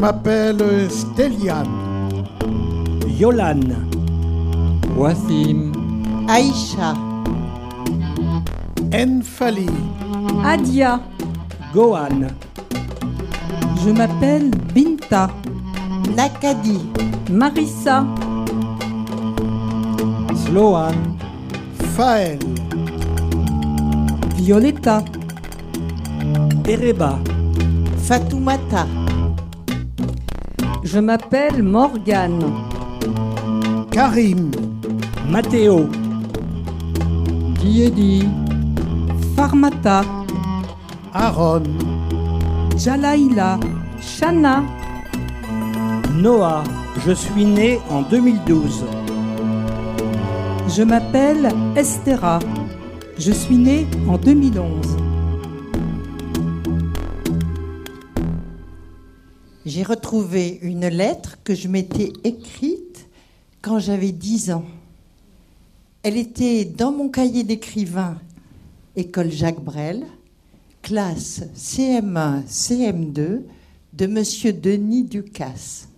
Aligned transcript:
Je 0.00 0.06
m'appelle 0.06 0.90
Stéliane. 0.90 1.68
Yolan. 3.18 3.60
Wassim. 4.96 5.72
Aïcha. 6.26 6.94
Enfali. 8.94 9.68
Adia. 10.42 11.00
Gohan. 11.74 12.28
Je 13.84 13.90
m'appelle 13.90 14.50
Binta. 14.74 15.28
Nakadi. 16.16 16.78
Marissa. 17.30 18.06
Sloan. 20.46 20.96
Faël. 21.94 22.38
Violetta. 24.38 25.04
Ereba. 26.66 27.18
Fatoumata. 27.98 28.99
Je 30.82 30.98
m'appelle 30.98 31.62
Morgane. 31.62 32.40
Karim. 33.90 34.50
Mathéo. 35.28 35.88
Diedi. 37.60 38.26
Farmata. 39.36 40.02
Aaron. 41.12 41.64
Jalaïla. 42.76 43.60
Shana. 44.00 44.62
Noah. 46.14 46.64
Je 47.06 47.12
suis 47.12 47.44
né 47.44 47.78
en 47.90 48.02
2012. 48.02 48.84
Je 50.68 50.82
m'appelle 50.82 51.50
Estera. 51.76 52.38
Je 53.18 53.32
suis 53.32 53.56
née 53.56 53.86
en 54.08 54.16
2011. 54.16 54.99
Retrouvé 60.10 60.58
une 60.62 60.88
lettre 60.88 61.38
que 61.44 61.54
je 61.54 61.68
m'étais 61.68 62.12
écrite 62.24 63.06
quand 63.62 63.78
j'avais 63.78 64.10
10 64.10 64.50
ans. 64.50 64.64
Elle 66.02 66.16
était 66.16 66.64
dans 66.64 66.90
mon 66.90 67.08
cahier 67.08 67.44
d'écrivain, 67.44 68.18
école 68.96 69.30
Jacques 69.30 69.62
Brel, 69.62 70.04
classe 70.82 71.42
CM1, 71.54 72.44
CM2 72.48 73.42
de 73.92 74.06
Monsieur 74.08 74.52
Denis 74.52 75.04
Ducasse. 75.04 75.88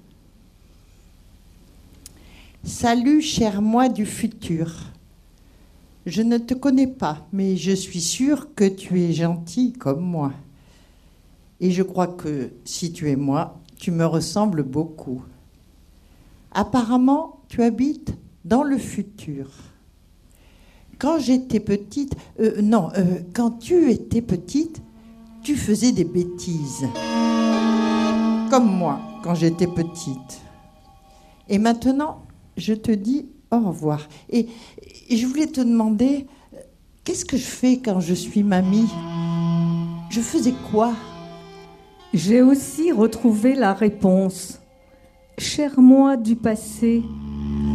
Salut, 2.64 3.22
cher 3.22 3.62
moi 3.62 3.88
du 3.88 4.04
futur. 4.04 4.92
Je 6.04 6.20
ne 6.20 6.36
te 6.36 6.52
connais 6.52 6.86
pas, 6.86 7.26
mais 7.32 7.56
je 7.56 7.72
suis 7.72 8.02
sûre 8.02 8.48
que 8.54 8.68
tu 8.68 9.00
es 9.00 9.14
gentil 9.14 9.72
comme 9.72 10.04
moi. 10.04 10.34
Et 11.60 11.70
je 11.70 11.82
crois 11.82 12.08
que 12.08 12.50
si 12.66 12.92
tu 12.92 13.08
es 13.08 13.16
moi, 13.16 13.61
tu 13.82 13.90
me 13.90 14.06
ressembles 14.06 14.62
beaucoup. 14.62 15.24
Apparemment, 16.52 17.40
tu 17.48 17.64
habites 17.64 18.14
dans 18.44 18.62
le 18.62 18.78
futur. 18.78 19.50
Quand 21.00 21.18
j'étais 21.18 21.58
petite, 21.58 22.14
euh, 22.38 22.62
non, 22.62 22.90
euh, 22.96 23.18
quand 23.34 23.58
tu 23.58 23.90
étais 23.90 24.22
petite, 24.22 24.80
tu 25.42 25.56
faisais 25.56 25.90
des 25.90 26.04
bêtises. 26.04 26.86
Comme 28.50 28.70
moi, 28.70 29.00
quand 29.24 29.34
j'étais 29.34 29.66
petite. 29.66 30.40
Et 31.48 31.58
maintenant, 31.58 32.22
je 32.56 32.74
te 32.74 32.92
dis 32.92 33.26
au 33.50 33.58
revoir. 33.58 34.06
Et, 34.30 34.46
je 35.10 35.26
voulais 35.26 35.48
te 35.48 35.60
demander, 35.60 36.28
euh, 36.54 36.58
qu'est-ce 37.02 37.24
que 37.24 37.36
je 37.36 37.42
fais 37.42 37.78
quand 37.78 37.98
je 37.98 38.14
suis 38.14 38.44
mamie? 38.44 38.88
Je 40.08 40.20
faisais 40.20 40.54
quoi? 40.70 40.94
J'ai 42.14 42.42
aussi 42.42 42.92
retrouvé 42.92 43.54
la 43.54 43.72
réponse. 43.72 44.60
Cher 45.38 45.80
moi 45.80 46.18
du 46.18 46.36
passé, 46.36 47.02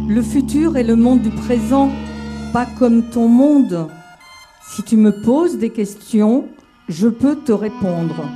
le 0.08 0.22
futur 0.22 0.76
est 0.76 0.84
le 0.84 0.94
monde 0.94 1.22
du 1.22 1.30
présent, 1.30 1.90
pas 2.52 2.66
comme 2.78 3.10
ton 3.10 3.26
monde. 3.26 3.88
Si 4.62 4.84
tu 4.84 4.96
me 4.96 5.10
poses 5.22 5.58
des 5.58 5.70
questions, 5.70 6.44
je 6.88 7.08
peux 7.08 7.34
te 7.34 7.50
répondre. 7.50 8.30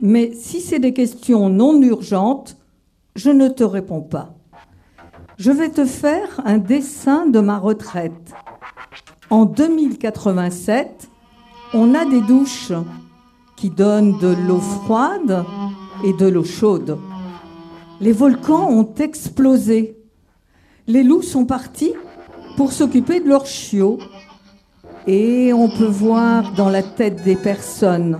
Mais 0.00 0.32
si 0.32 0.62
c'est 0.62 0.78
des 0.78 0.94
questions 0.94 1.50
non 1.50 1.82
urgentes, 1.82 2.56
je 3.14 3.28
ne 3.28 3.48
te 3.48 3.62
réponds 3.62 4.00
pas. 4.00 4.34
Je 5.36 5.50
vais 5.50 5.68
te 5.68 5.84
faire 5.84 6.40
un 6.46 6.56
dessin 6.56 7.26
de 7.26 7.40
ma 7.40 7.58
retraite. 7.58 8.32
En 9.28 9.44
2087, 9.44 11.10
on 11.74 11.94
a 11.94 12.06
des 12.06 12.22
douches 12.22 12.72
qui 13.62 13.70
donnent 13.70 14.18
de 14.18 14.34
l'eau 14.48 14.58
froide 14.58 15.44
et 16.02 16.12
de 16.14 16.26
l'eau 16.26 16.42
chaude. 16.42 16.98
Les 18.00 18.10
volcans 18.10 18.68
ont 18.68 18.92
explosé. 18.98 19.96
Les 20.88 21.04
loups 21.04 21.22
sont 21.22 21.44
partis 21.44 21.94
pour 22.56 22.72
s'occuper 22.72 23.20
de 23.20 23.28
leurs 23.28 23.46
chiots. 23.46 24.00
Et 25.06 25.52
on 25.52 25.68
peut 25.68 25.86
voir 25.86 26.54
dans 26.54 26.70
la 26.70 26.82
tête 26.82 27.22
des 27.22 27.36
personnes. 27.36 28.18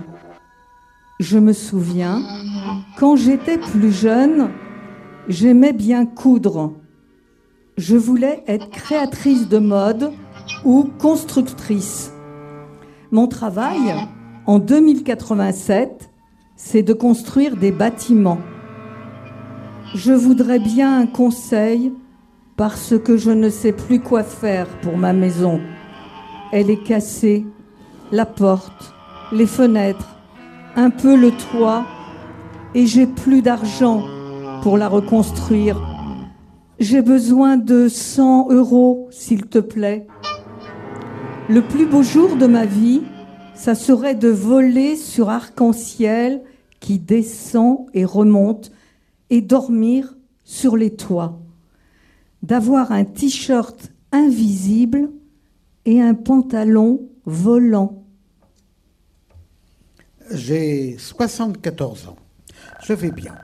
Je 1.19 1.37
me 1.39 1.51
souviens, 1.51 2.21
quand 2.97 3.17
j'étais 3.17 3.57
plus 3.57 3.91
jeune, 3.91 4.49
j'aimais 5.27 5.73
bien 5.73 6.05
coudre. 6.05 6.71
Je 7.75 7.97
voulais 7.97 8.45
être 8.47 8.69
créatrice 8.69 9.49
de 9.49 9.57
mode 9.57 10.13
ou 10.63 10.89
constructrice. 10.99 12.13
Mon 13.11 13.27
travail, 13.27 13.93
en 14.45 14.59
2087, 14.59 16.09
c'est 16.55 16.83
de 16.83 16.93
construire 16.93 17.55
des 17.55 17.71
bâtiments. 17.71 18.39
Je 19.95 20.11
voudrais 20.11 20.59
bien 20.59 20.99
un 20.99 21.05
conseil 21.05 21.93
parce 22.57 22.93
que 22.97 23.15
je 23.15 23.31
ne 23.31 23.49
sais 23.49 23.71
plus 23.71 23.99
quoi 23.99 24.23
faire 24.23 24.67
pour 24.81 24.97
ma 24.97 25.13
maison. 25.13 25.61
Elle 26.51 26.69
est 26.69 26.83
cassée, 26.83 27.45
la 28.11 28.25
porte, 28.25 28.93
les 29.31 29.47
fenêtres, 29.47 30.17
un 30.75 30.89
peu 30.89 31.15
le 31.15 31.31
toit, 31.31 31.85
et 32.75 32.85
j'ai 32.85 33.07
plus 33.07 33.41
d'argent 33.41 34.03
pour 34.61 34.77
la 34.77 34.87
reconstruire. 34.87 35.81
J'ai 36.79 37.01
besoin 37.01 37.55
de 37.55 37.87
100 37.87 38.51
euros, 38.51 39.07
s'il 39.09 39.45
te 39.45 39.59
plaît. 39.59 40.07
Le 41.49 41.61
plus 41.61 41.85
beau 41.85 42.03
jour 42.03 42.35
de 42.35 42.47
ma 42.47 42.65
vie, 42.65 43.03
ça 43.63 43.75
serait 43.75 44.15
de 44.15 44.27
voler 44.27 44.97
sur 44.97 45.29
arc-en-ciel 45.29 46.41
qui 46.81 46.99
descend 46.99 47.85
et 47.93 48.03
remonte 48.03 48.73
et 49.29 49.39
dormir 49.39 50.17
sur 50.43 50.75
les 50.75 50.93
toits. 50.93 51.39
D'avoir 52.41 52.91
un 52.91 53.05
t-shirt 53.05 53.93
invisible 54.11 55.09
et 55.85 56.01
un 56.01 56.13
pantalon 56.13 57.07
volant. 57.23 58.03
J'ai 60.29 60.97
74 60.97 62.09
ans. 62.09 62.17
Je 62.83 62.91
vais 62.91 63.11
bien. 63.11 63.35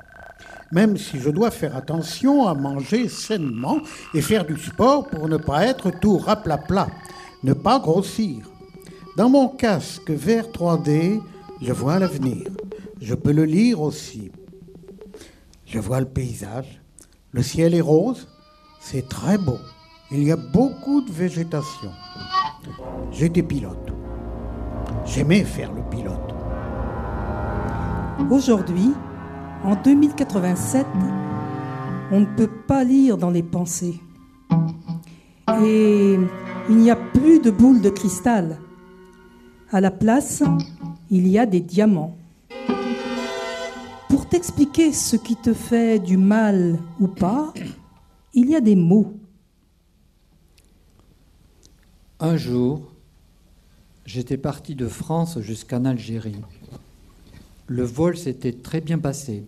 Même 0.74 0.98
si 0.98 1.18
je 1.18 1.30
dois 1.30 1.50
faire 1.50 1.78
attention 1.78 2.46
à 2.46 2.56
manger 2.56 3.08
sainement 3.08 3.78
et 4.14 4.22
faire 4.22 4.46
du 4.46 4.58
sport 4.58 5.08
pour 5.08 5.30
ne 5.30 5.38
pas 5.38 5.66
être 5.66 5.92
tout 5.92 6.18
raplapla, 6.18 6.90
ne 7.44 7.54
pas 7.54 7.80
grossir. 7.80 8.49
Dans 9.20 9.28
mon 9.28 9.50
casque 9.50 10.12
vert 10.12 10.48
3D, 10.48 11.20
je 11.62 11.74
vois 11.74 12.00
l'avenir. 12.00 12.48
Je 13.02 13.14
peux 13.14 13.34
le 13.34 13.44
lire 13.44 13.82
aussi. 13.82 14.32
Je 15.66 15.78
vois 15.78 16.00
le 16.00 16.06
paysage. 16.06 16.82
Le 17.34 17.44
ciel 17.44 17.76
est 17.76 17.82
rose. 17.82 18.30
C'est 18.80 19.10
très 19.10 19.38
beau. 19.38 19.58
Il 20.10 20.24
y 20.24 20.32
a 20.32 20.38
beaucoup 20.38 21.02
de 21.02 21.12
végétation. 21.12 21.92
J'étais 23.12 23.44
pilote. 23.44 23.92
J'aimais 25.06 25.44
faire 25.44 25.74
le 25.74 25.82
pilote. 25.90 26.34
Aujourd'hui, 28.32 28.94
en 29.66 29.76
2087, 29.76 30.86
on 32.14 32.22
ne 32.22 32.38
peut 32.38 32.52
pas 32.70 32.86
lire 32.86 33.18
dans 33.18 33.32
les 33.32 33.44
pensées. 33.44 34.00
Et 35.62 36.18
il 36.70 36.78
n'y 36.78 36.90
a 36.90 36.96
plus 36.96 37.42
de 37.42 37.52
boules 37.52 37.82
de 37.82 37.90
cristal. 37.90 38.60
À 39.72 39.82
la 39.82 39.92
place, 39.92 40.42
il 41.12 41.28
y 41.28 41.38
a 41.38 41.46
des 41.46 41.60
diamants. 41.60 42.18
Pour 44.08 44.28
t'expliquer 44.28 44.92
ce 44.92 45.16
qui 45.16 45.36
te 45.36 45.54
fait 45.54 46.00
du 46.00 46.18
mal 46.18 46.80
ou 47.00 47.08
pas, 47.08 47.54
il 48.34 48.50
y 48.50 48.56
a 48.56 48.62
des 48.62 48.76
mots. 48.76 49.14
Un 52.20 52.36
jour, 52.36 52.82
j'étais 54.08 54.38
parti 54.38 54.74
de 54.74 54.88
France 54.88 55.40
jusqu'en 55.40 55.86
Algérie. 55.86 56.42
Le 57.68 57.84
vol 57.84 58.18
s'était 58.18 58.54
très 58.54 58.82
bien 58.82 58.98
passé. 58.98 59.46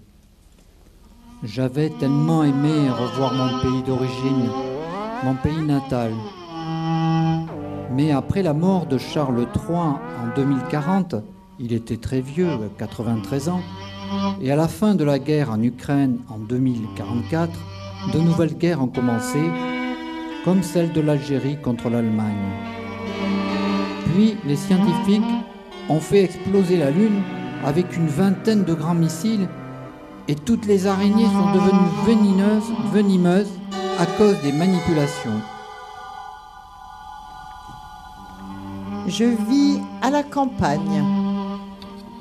J'avais 1.44 1.90
tellement 2.00 2.44
aimé 2.44 2.92
revoir 2.92 3.34
mon 3.34 3.60
pays 3.60 3.82
d'origine, 3.82 4.52
mon 5.24 5.34
pays 5.34 5.66
natal. 5.66 6.14
Mais 7.94 8.12
après 8.12 8.42
la 8.42 8.54
mort 8.54 8.86
de 8.86 8.98
Charles 8.98 9.48
III 9.56 9.76
en 9.76 10.36
2040, 10.36 11.16
il 11.60 11.74
était 11.74 11.98
très 11.98 12.22
vieux, 12.22 12.50
93 12.78 13.50
ans, 13.50 13.62
Et 14.42 14.52
à 14.52 14.56
la 14.56 14.68
fin 14.68 14.96
de 14.96 15.04
la 15.04 15.20
guerre 15.20 15.52
en 15.52 15.62
Ukraine 15.62 16.20
en 16.30 16.38
2044, 16.38 17.50
de 18.14 18.20
nouvelles 18.20 18.58
guerres 18.58 18.82
ont 18.82 18.88
commencé, 18.88 19.40
comme 20.44 20.64
celle 20.64 20.92
de 20.92 21.02
l'Algérie 21.02 21.62
contre 21.62 21.90
l'Allemagne. 21.90 22.50
Puis 24.06 24.36
les 24.46 24.56
scientifiques 24.56 25.22
ont 25.88 26.00
fait 26.00 26.24
exploser 26.24 26.78
la 26.78 26.92
Lune 26.92 27.22
avec 27.64 27.96
une 27.96 28.08
vingtaine 28.08 28.64
de 28.64 28.74
grands 28.74 28.96
missiles 28.96 29.48
et 30.28 30.36
toutes 30.36 30.66
les 30.66 30.88
araignées 30.88 31.26
sont 31.26 31.54
devenues 31.54 31.92
venimeuses, 32.06 32.74
venimeuses 32.92 33.54
à 34.00 34.06
cause 34.06 34.42
des 34.42 34.52
manipulations. 34.52 35.42
Je 39.12 39.26
vis 39.26 39.82
à 40.02 40.10
la 40.10 40.24
campagne, 40.24 41.04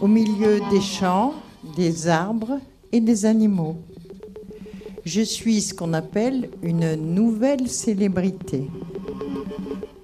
au 0.00 0.08
milieu 0.08 0.58
des 0.72 0.80
champs, 0.80 1.34
des 1.76 2.08
arbres 2.08 2.58
et 2.90 3.00
des 3.00 3.26
animaux. 3.26 3.76
Je 5.04 5.20
suis 5.20 5.60
ce 5.60 5.72
qu'on 5.72 5.92
appelle 5.92 6.50
une 6.62 6.96
nouvelle 6.96 7.68
célébrité. 7.68 8.68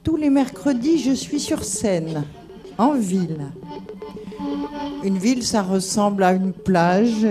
Tous 0.05 0.15
les 0.15 0.31
mercredis, 0.31 0.99
je 0.99 1.11
suis 1.11 1.41
sur 1.41 1.65
scène, 1.65 2.23
en 2.79 2.93
ville. 2.93 3.51
Une 5.03 5.19
ville, 5.19 5.43
ça 5.43 5.63
ressemble 5.63 6.23
à 6.23 6.35
une 6.35 6.53
plage 6.53 7.27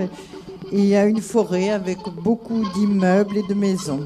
et 0.74 0.98
à 0.98 1.06
une 1.06 1.22
forêt 1.22 1.70
avec 1.70 2.00
beaucoup 2.22 2.62
d'immeubles 2.74 3.38
et 3.38 3.48
de 3.48 3.54
maisons. 3.54 4.06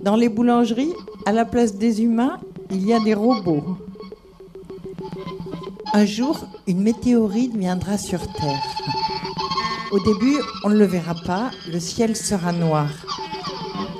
Dans 0.00 0.14
les 0.14 0.28
boulangeries, 0.28 0.94
à 1.26 1.32
la 1.32 1.44
place 1.44 1.74
des 1.74 2.02
humains, 2.04 2.38
il 2.70 2.86
y 2.86 2.92
a 2.92 3.00
des 3.00 3.14
robots. 3.14 3.78
Un 5.94 6.06
jour, 6.06 6.46
une 6.66 6.80
météorite 6.80 7.54
viendra 7.54 7.98
sur 7.98 8.20
Terre. 8.20 8.62
Au 9.90 9.98
début, 9.98 10.38
on 10.64 10.70
ne 10.70 10.78
le 10.78 10.86
verra 10.86 11.14
pas, 11.14 11.50
le 11.70 11.78
ciel 11.80 12.16
sera 12.16 12.50
noir. 12.50 12.88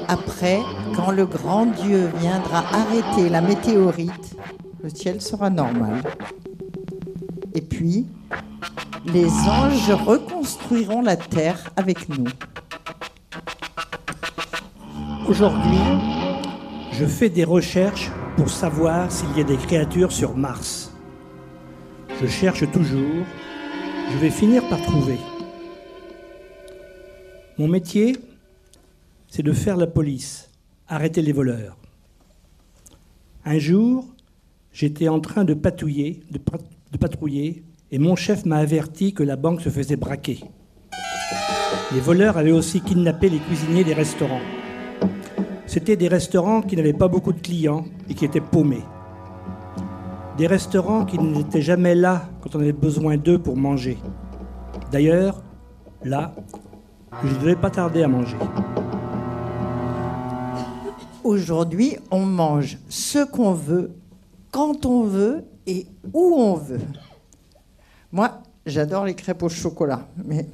Après, 0.08 0.60
quand 0.96 1.10
le 1.10 1.26
grand 1.26 1.66
Dieu 1.66 2.10
viendra 2.16 2.64
arrêter 2.72 3.28
la 3.28 3.42
météorite, 3.42 4.36
le 4.82 4.88
ciel 4.88 5.20
sera 5.20 5.50
normal. 5.50 6.02
Et 7.54 7.60
puis, 7.60 8.06
les 9.04 9.28
anges 9.28 9.90
reconstruiront 9.90 11.02
la 11.02 11.16
terre 11.16 11.72
avec 11.76 12.08
nous. 12.08 12.24
Aujourd'hui, 15.28 15.78
je 16.92 17.04
fais 17.04 17.28
des 17.28 17.44
recherches 17.44 18.10
pour 18.38 18.48
savoir 18.48 19.12
s'il 19.12 19.36
y 19.36 19.40
a 19.42 19.44
des 19.44 19.58
créatures 19.58 20.10
sur 20.10 20.34
Mars. 20.34 20.81
Je 22.22 22.28
cherche 22.28 22.70
toujours, 22.70 23.26
je 24.12 24.16
vais 24.18 24.30
finir 24.30 24.62
par 24.68 24.80
trouver. 24.80 25.18
Mon 27.58 27.66
métier, 27.66 28.16
c'est 29.26 29.42
de 29.42 29.52
faire 29.52 29.76
la 29.76 29.88
police, 29.88 30.48
arrêter 30.86 31.20
les 31.20 31.32
voleurs. 31.32 31.76
Un 33.44 33.58
jour, 33.58 34.06
j'étais 34.72 35.08
en 35.08 35.18
train 35.18 35.44
de 35.44 35.54
patrouiller, 35.54 36.22
et 37.90 37.98
mon 37.98 38.14
chef 38.14 38.44
m'a 38.46 38.58
averti 38.58 39.12
que 39.12 39.24
la 39.24 39.34
banque 39.34 39.60
se 39.60 39.68
faisait 39.68 39.96
braquer. 39.96 40.44
Les 41.92 42.00
voleurs 42.00 42.38
avaient 42.38 42.52
aussi 42.52 42.82
kidnappé 42.82 43.30
les 43.30 43.40
cuisiniers 43.40 43.82
des 43.82 43.94
restaurants. 43.94 44.40
C'était 45.66 45.96
des 45.96 46.06
restaurants 46.06 46.62
qui 46.62 46.76
n'avaient 46.76 46.92
pas 46.92 47.08
beaucoup 47.08 47.32
de 47.32 47.40
clients 47.40 47.84
et 48.08 48.14
qui 48.14 48.24
étaient 48.24 48.40
paumés. 48.40 48.84
Des 50.36 50.46
restaurants 50.46 51.04
qui 51.04 51.18
n'étaient 51.18 51.62
jamais 51.62 51.94
là 51.94 52.28
quand 52.40 52.56
on 52.56 52.60
avait 52.60 52.72
besoin 52.72 53.18
d'eux 53.18 53.38
pour 53.38 53.56
manger. 53.56 53.98
D'ailleurs, 54.90 55.42
là, 56.02 56.34
je 57.22 57.28
ne 57.28 57.38
devais 57.38 57.56
pas 57.56 57.70
tarder 57.70 58.02
à 58.02 58.08
manger. 58.08 58.36
Aujourd'hui, 61.22 61.96
on 62.10 62.24
mange 62.24 62.78
ce 62.88 63.24
qu'on 63.24 63.52
veut, 63.52 63.92
quand 64.50 64.86
on 64.86 65.04
veut 65.04 65.44
et 65.66 65.86
où 66.12 66.34
on 66.36 66.54
veut. 66.54 66.80
Moi, 68.10 68.42
j'adore 68.64 69.04
les 69.04 69.14
crêpes 69.14 69.42
au 69.42 69.48
chocolat, 69.48 70.06
mais 70.24 70.46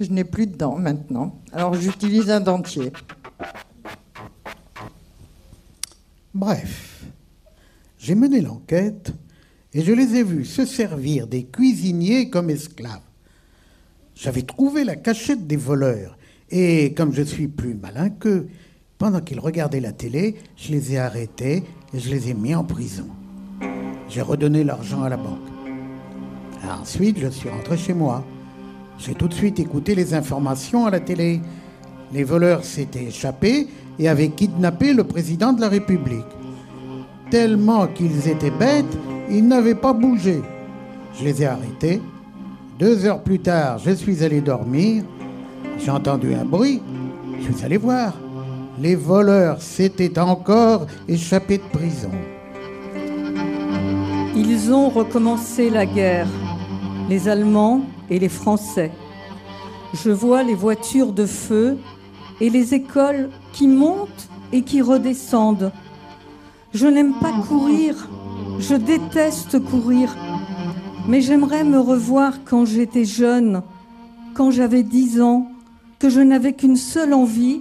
je 0.00 0.10
n'ai 0.10 0.24
plus 0.24 0.46
de 0.46 0.56
dents 0.56 0.76
maintenant. 0.76 1.34
Alors 1.52 1.74
j'utilise 1.74 2.30
un 2.30 2.40
dentier. 2.40 2.92
Bref, 6.34 7.04
j'ai 8.08 8.14
mené 8.14 8.40
l'enquête 8.40 9.12
et 9.74 9.82
je 9.82 9.92
les 9.92 10.16
ai 10.16 10.22
vus 10.22 10.46
se 10.46 10.64
servir 10.64 11.26
des 11.26 11.44
cuisiniers 11.44 12.30
comme 12.30 12.48
esclaves. 12.48 13.02
J'avais 14.14 14.40
trouvé 14.40 14.82
la 14.82 14.96
cachette 14.96 15.46
des 15.46 15.58
voleurs 15.58 16.16
et 16.50 16.94
comme 16.94 17.12
je 17.12 17.20
suis 17.20 17.48
plus 17.48 17.74
malin 17.74 18.08
qu'eux, 18.08 18.48
pendant 18.96 19.20
qu'ils 19.20 19.40
regardaient 19.40 19.80
la 19.80 19.92
télé, 19.92 20.36
je 20.56 20.72
les 20.72 20.94
ai 20.94 20.98
arrêtés 20.98 21.64
et 21.92 21.98
je 21.98 22.08
les 22.08 22.30
ai 22.30 22.34
mis 22.34 22.54
en 22.54 22.64
prison. 22.64 23.08
J'ai 24.08 24.22
redonné 24.22 24.64
l'argent 24.64 25.02
à 25.02 25.10
la 25.10 25.18
banque. 25.18 25.46
Ensuite, 26.80 27.18
je 27.18 27.28
suis 27.28 27.50
rentré 27.50 27.76
chez 27.76 27.92
moi. 27.92 28.24
J'ai 28.98 29.14
tout 29.14 29.28
de 29.28 29.34
suite 29.34 29.60
écouté 29.60 29.94
les 29.94 30.14
informations 30.14 30.86
à 30.86 30.90
la 30.90 31.00
télé. 31.00 31.42
Les 32.14 32.24
voleurs 32.24 32.64
s'étaient 32.64 33.04
échappés 33.04 33.68
et 33.98 34.08
avaient 34.08 34.30
kidnappé 34.30 34.94
le 34.94 35.04
président 35.04 35.52
de 35.52 35.60
la 35.60 35.68
République. 35.68 36.37
Tellement 37.30 37.86
qu'ils 37.86 38.28
étaient 38.28 38.50
bêtes, 38.50 38.96
ils 39.30 39.46
n'avaient 39.46 39.74
pas 39.74 39.92
bougé. 39.92 40.42
Je 41.14 41.24
les 41.24 41.42
ai 41.42 41.46
arrêtés. 41.46 42.00
Deux 42.78 43.04
heures 43.04 43.22
plus 43.22 43.40
tard, 43.40 43.78
je 43.78 43.90
suis 43.90 44.24
allé 44.24 44.40
dormir. 44.40 45.02
J'ai 45.78 45.90
entendu 45.90 46.34
un 46.34 46.44
bruit. 46.44 46.80
Je 47.40 47.52
suis 47.52 47.64
allé 47.64 47.76
voir. 47.76 48.14
Les 48.80 48.94
voleurs 48.94 49.60
s'étaient 49.60 50.18
encore 50.18 50.86
échappés 51.08 51.58
de 51.58 51.78
prison. 51.78 52.10
Ils 54.36 54.72
ont 54.72 54.88
recommencé 54.88 55.68
la 55.68 55.84
guerre, 55.84 56.28
les 57.08 57.28
Allemands 57.28 57.82
et 58.08 58.18
les 58.18 58.28
Français. 58.28 58.92
Je 59.92 60.10
vois 60.10 60.42
les 60.42 60.54
voitures 60.54 61.12
de 61.12 61.26
feu 61.26 61.76
et 62.40 62.48
les 62.48 62.74
écoles 62.74 63.30
qui 63.52 63.66
montent 63.66 64.28
et 64.52 64.62
qui 64.62 64.80
redescendent. 64.80 65.72
Je 66.80 66.86
n'aime 66.86 67.14
pas 67.20 67.32
courir, 67.32 68.08
je 68.60 68.76
déteste 68.76 69.58
courir, 69.58 70.16
mais 71.08 71.20
j'aimerais 71.20 71.64
me 71.64 71.80
revoir 71.80 72.44
quand 72.44 72.64
j'étais 72.66 73.04
jeune, 73.04 73.62
quand 74.34 74.52
j'avais 74.52 74.84
dix 74.84 75.20
ans, 75.20 75.48
que 75.98 76.08
je 76.08 76.20
n'avais 76.20 76.52
qu'une 76.52 76.76
seule 76.76 77.14
envie, 77.14 77.60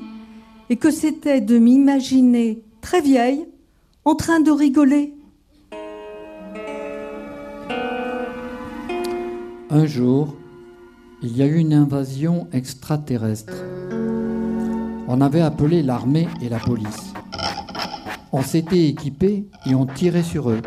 et 0.70 0.76
que 0.76 0.92
c'était 0.92 1.42
de 1.42 1.58
m'imaginer 1.58 2.62
très 2.80 3.02
vieille, 3.02 3.48
en 4.06 4.14
train 4.14 4.40
de 4.40 4.52
rigoler. 4.52 5.16
Un 9.72 9.88
jour, 9.88 10.36
il 11.24 11.36
y 11.36 11.42
a 11.42 11.48
eu 11.48 11.56
une 11.56 11.74
invasion 11.74 12.48
extraterrestre. 12.54 13.64
On 15.08 15.22
avait 15.22 15.42
appelé 15.42 15.82
l'armée 15.82 16.28
et 16.40 16.50
la 16.50 16.60
police. 16.60 17.14
On 18.32 18.42
s'était 18.42 18.88
équipés 18.88 19.46
et 19.66 19.76
on 19.76 19.86
tirait 19.86 20.24
sur 20.24 20.50
eux. 20.50 20.62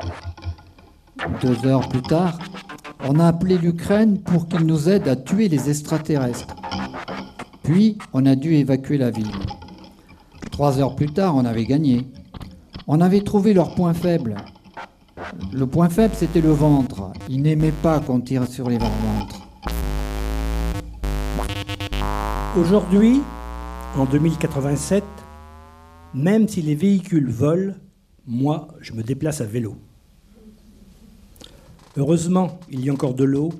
Deux 1.43 1.67
heures 1.67 1.88
plus 1.88 2.02
tard, 2.02 2.38
on 3.07 3.19
a 3.19 3.26
appelé 3.26 3.59
l'Ukraine 3.59 4.19
pour 4.21 4.49
qu'ils 4.49 4.67
nous 4.67 4.88
aident 4.88 5.09
à 5.09 5.17
tuer 5.17 5.49
les 5.49 5.69
extraterrestres. 5.69 6.57
Puis, 7.62 7.99
on 8.12 8.25
a 8.26 8.35
dû 8.35 8.55
évacuer 8.55 8.99
la 8.99 9.11
ville. 9.11 9.31
Trois 10.50 10.79
heures 10.79 10.97
plus 10.97 11.12
tard, 11.12 11.37
on 11.37 11.45
avait 11.45 11.67
gagné. 11.67 12.07
On 12.87 13.00
avait 13.00 13.21
trouvé 13.21 13.52
leur 13.52 13.75
point 13.75 13.95
faible. 13.95 14.37
Le 15.52 15.67
point 15.67 15.88
faible, 15.88 16.14
c'était 16.17 16.40
le 16.40 16.50
ventre. 16.50 17.12
Ils 17.29 17.43
n'aimaient 17.43 17.73
pas 17.73 18.00
qu'on 18.00 18.21
tire 18.21 18.47
sur 18.47 18.69
les 18.69 18.79
ventres. 18.79 19.40
Aujourd'hui, 22.57 23.21
en 23.97 24.07
2087, 24.07 25.05
même 26.14 26.49
si 26.49 26.62
les 26.62 26.75
véhicules 26.75 27.31
volent, 27.31 27.75
moi, 28.26 28.69
je 28.81 28.93
me 28.93 29.02
déplace 29.02 29.40
à 29.40 29.45
vélo. 29.45 29.76
Heureusement, 31.97 32.61
il 32.71 32.85
y 32.85 32.90
a 32.90 32.93
encore 32.93 33.14
de 33.14 33.25
l'eau, 33.25 33.50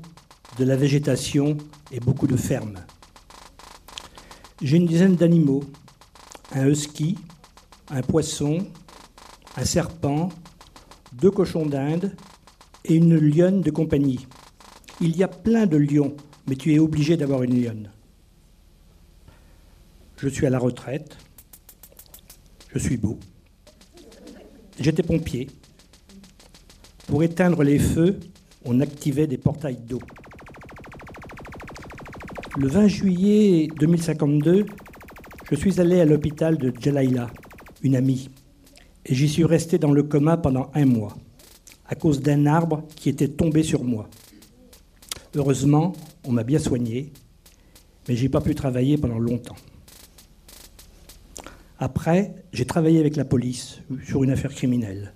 de 0.59 0.65
la 0.65 0.77
végétation 0.77 1.57
et 1.91 2.01
beaucoup 2.01 2.27
de 2.27 2.37
fermes. 2.37 2.79
J'ai 4.63 4.77
une 4.77 4.87
dizaine 4.87 5.17
d'animaux, 5.17 5.65
un 6.53 6.67
husky, 6.69 7.19
un 7.89 8.03
poisson, 8.03 8.67
un 9.57 9.65
serpent, 9.65 10.29
deux 11.13 11.31
cochons 11.31 11.67
d'Inde 11.67 12.15
et 12.85 12.95
une 12.95 13.19
lionne 13.19 13.63
de 13.63 13.71
compagnie. 13.71 14.27
Il 15.01 15.17
y 15.17 15.23
a 15.23 15.29
plein 15.29 15.67
de 15.67 15.77
lions, 15.77 16.15
mais 16.47 16.57
tu 16.57 16.75
es 16.75 16.79
obligé 16.79 17.17
d'avoir 17.17 17.43
une 17.43 17.61
lionne. 17.61 17.91
Je 20.19 20.29
suis 20.29 20.47
à 20.47 20.51
la 20.51 20.59
retraite, 20.59 21.17
je 22.73 22.79
suis 22.79 22.97
beau. 22.97 23.19
J'étais 24.79 25.03
pompier. 25.03 25.49
Pour 27.07 27.23
éteindre 27.23 27.63
les 27.63 27.79
feux, 27.79 28.19
on 28.65 28.81
activait 28.81 29.27
des 29.27 29.39
portails 29.39 29.77
d'eau. 29.77 30.01
Le 32.57 32.69
20 32.69 32.89
juillet 32.89 33.69
2052, 33.79 34.67
je 35.51 35.55
suis 35.57 35.81
allé 35.81 36.01
à 36.01 36.05
l'hôpital 36.05 36.57
de 36.57 36.73
Jalaila, 36.79 37.29
une 37.83 37.97
amie, 37.97 38.31
et 39.07 39.15
j'y 39.15 39.29
suis 39.29 39.45
resté 39.45 39.79
dans 39.79 39.93
le 39.93 40.03
coma 40.03 40.37
pendant 40.37 40.71
un 40.75 40.85
mois, 40.85 41.17
à 41.87 41.95
cause 41.95 42.21
d'un 42.21 42.47
arbre 42.47 42.85
qui 42.97 43.09
était 43.09 43.29
tombé 43.29 43.63
sur 43.63 43.83
moi. 43.83 44.09
Heureusement, 45.35 45.93
on 46.25 46.33
m'a 46.33 46.45
bien 46.45 46.59
soigné, 46.59 47.13
mais 48.09 48.17
j'ai 48.17 48.29
pas 48.29 48.41
pu 48.41 48.55
travailler 48.55 48.97
pendant 48.97 49.19
longtemps. 49.19 49.57
Après, 51.83 52.35
j'ai 52.53 52.67
travaillé 52.67 53.01
avec 53.01 53.17
la 53.17 53.25
police 53.25 53.81
sur 54.05 54.23
une 54.23 54.31
affaire 54.31 54.55
criminelle. 54.55 55.15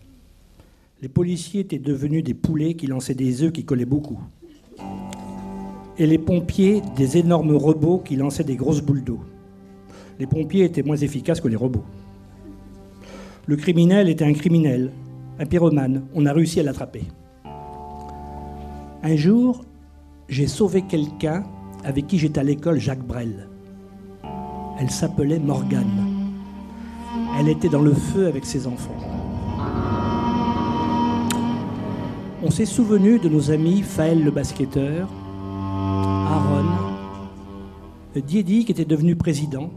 Les 1.03 1.11
policiers 1.11 1.61
étaient 1.61 1.79
devenus 1.79 2.25
des 2.25 2.33
poulets 2.33 2.73
qui 2.73 2.87
lançaient 2.87 3.15
des 3.15 3.43
œufs 3.43 3.53
qui 3.53 3.67
collaient 3.67 3.85
beaucoup. 3.85 4.19
Et 5.99 6.07
les 6.07 6.17
pompiers, 6.17 6.81
des 6.97 7.19
énormes 7.19 7.55
robots 7.55 7.99
qui 7.99 8.17
lançaient 8.17 8.45
des 8.45 8.57
grosses 8.57 8.81
boules 8.81 9.05
d'eau. 9.05 9.21
Les 10.19 10.27
pompiers 10.27 10.65
étaient 10.65 10.83
moins 10.83 10.97
efficaces 10.97 11.43
que 11.43 11.49
les 11.49 11.57
robots. 11.57 11.85
Le 13.47 13.57
criminel 13.57 14.09
était 14.09 14.25
un 14.25 14.33
criminel, 14.33 14.91
un 15.39 15.45
pyromane. 15.45 16.07
On 16.15 16.25
a 16.25 16.33
réussi 16.33 16.61
à 16.61 16.63
l'attraper. 16.63 17.03
Un 19.03 19.17
jour, 19.17 19.67
j'ai 20.31 20.47
sauvé 20.47 20.81
quelqu'un 20.81 21.45
avec 21.85 22.07
qui 22.07 22.19
j'étais 22.19 22.41
à 22.41 22.43
l'école 22.43 22.79
Jacques 22.81 23.07
Brel. 23.07 23.51
Elle 24.81 24.91
s'appelait 24.91 25.39
Morgane. 25.39 26.04
Elle 27.39 27.49
était 27.49 27.69
dans 27.69 27.83
le 27.83 27.93
feu 27.93 28.27
avec 28.27 28.45
ses 28.45 28.67
enfants. 28.67 28.97
On 32.43 32.51
s'est 32.51 32.67
souvenu 32.67 33.19
de 33.19 33.29
nos 33.29 33.51
amis 33.51 33.83
Faël 33.83 34.23
le 34.23 34.31
basketteur, 34.31 35.09
Aaron, 36.31 36.67
Diedi 38.15 38.65
qui 38.65 38.73
était 38.73 38.85
devenu 38.85 39.17
président, 39.17 39.71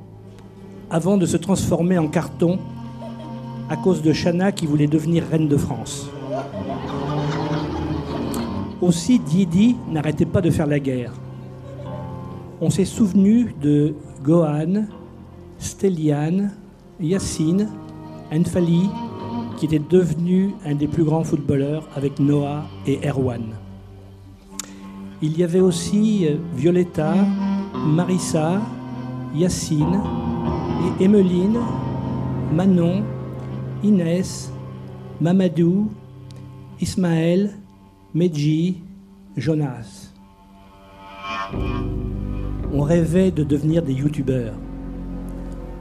avant 0.89 1.17
de 1.17 1.25
se 1.25 1.37
transformer 1.37 1.97
en 1.97 2.07
carton 2.07 2.59
à 3.69 3.77
cause 3.77 4.01
de 4.01 4.13
Chana 4.13 4.51
qui 4.51 4.65
voulait 4.65 4.87
devenir 4.87 5.23
reine 5.29 5.47
de 5.47 5.57
France. 5.57 6.09
Aussi, 8.81 9.17
Diedi 9.19 9.75
n'arrêtait 9.89 10.25
pas 10.25 10.41
de 10.41 10.51
faire 10.51 10.67
la 10.67 10.79
guerre. 10.79 11.13
On 12.61 12.69
s'est 12.69 12.85
souvenu 12.85 13.55
de 13.61 13.95
Gohan, 14.23 14.85
Stelian, 15.57 16.49
Yassine, 16.99 17.69
Enfali, 18.31 18.89
qui 19.57 19.65
était 19.65 19.79
devenu 19.79 20.53
un 20.65 20.75
des 20.75 20.87
plus 20.87 21.03
grands 21.03 21.23
footballeurs 21.23 21.87
avec 21.95 22.19
Noah 22.19 22.65
et 22.85 22.99
Erwan. 23.07 23.55
Il 25.21 25.37
y 25.37 25.43
avait 25.43 25.59
aussi 25.59 26.27
euh, 26.27 26.35
Violetta, 26.55 27.15
Marissa, 27.73 28.61
Yassine 29.35 30.01
et 30.99 31.03
Emeline, 31.03 31.59
Manon, 32.53 33.03
Inès, 33.83 34.51
Mamadou, 35.19 35.89
Ismaël, 36.79 37.57
Medji, 38.13 38.81
Jonas. 39.35 40.11
On 42.73 42.81
rêvait 42.81 43.31
de 43.31 43.43
devenir 43.43 43.81
des 43.81 43.93
youtubeurs. 43.93 44.53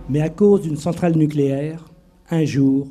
Mais 0.08 0.20
à 0.20 0.28
cause 0.28 0.62
d'une 0.62 0.76
centrale 0.76 1.16
nucléaire, 1.16 1.84
un 2.30 2.44
jour, 2.44 2.88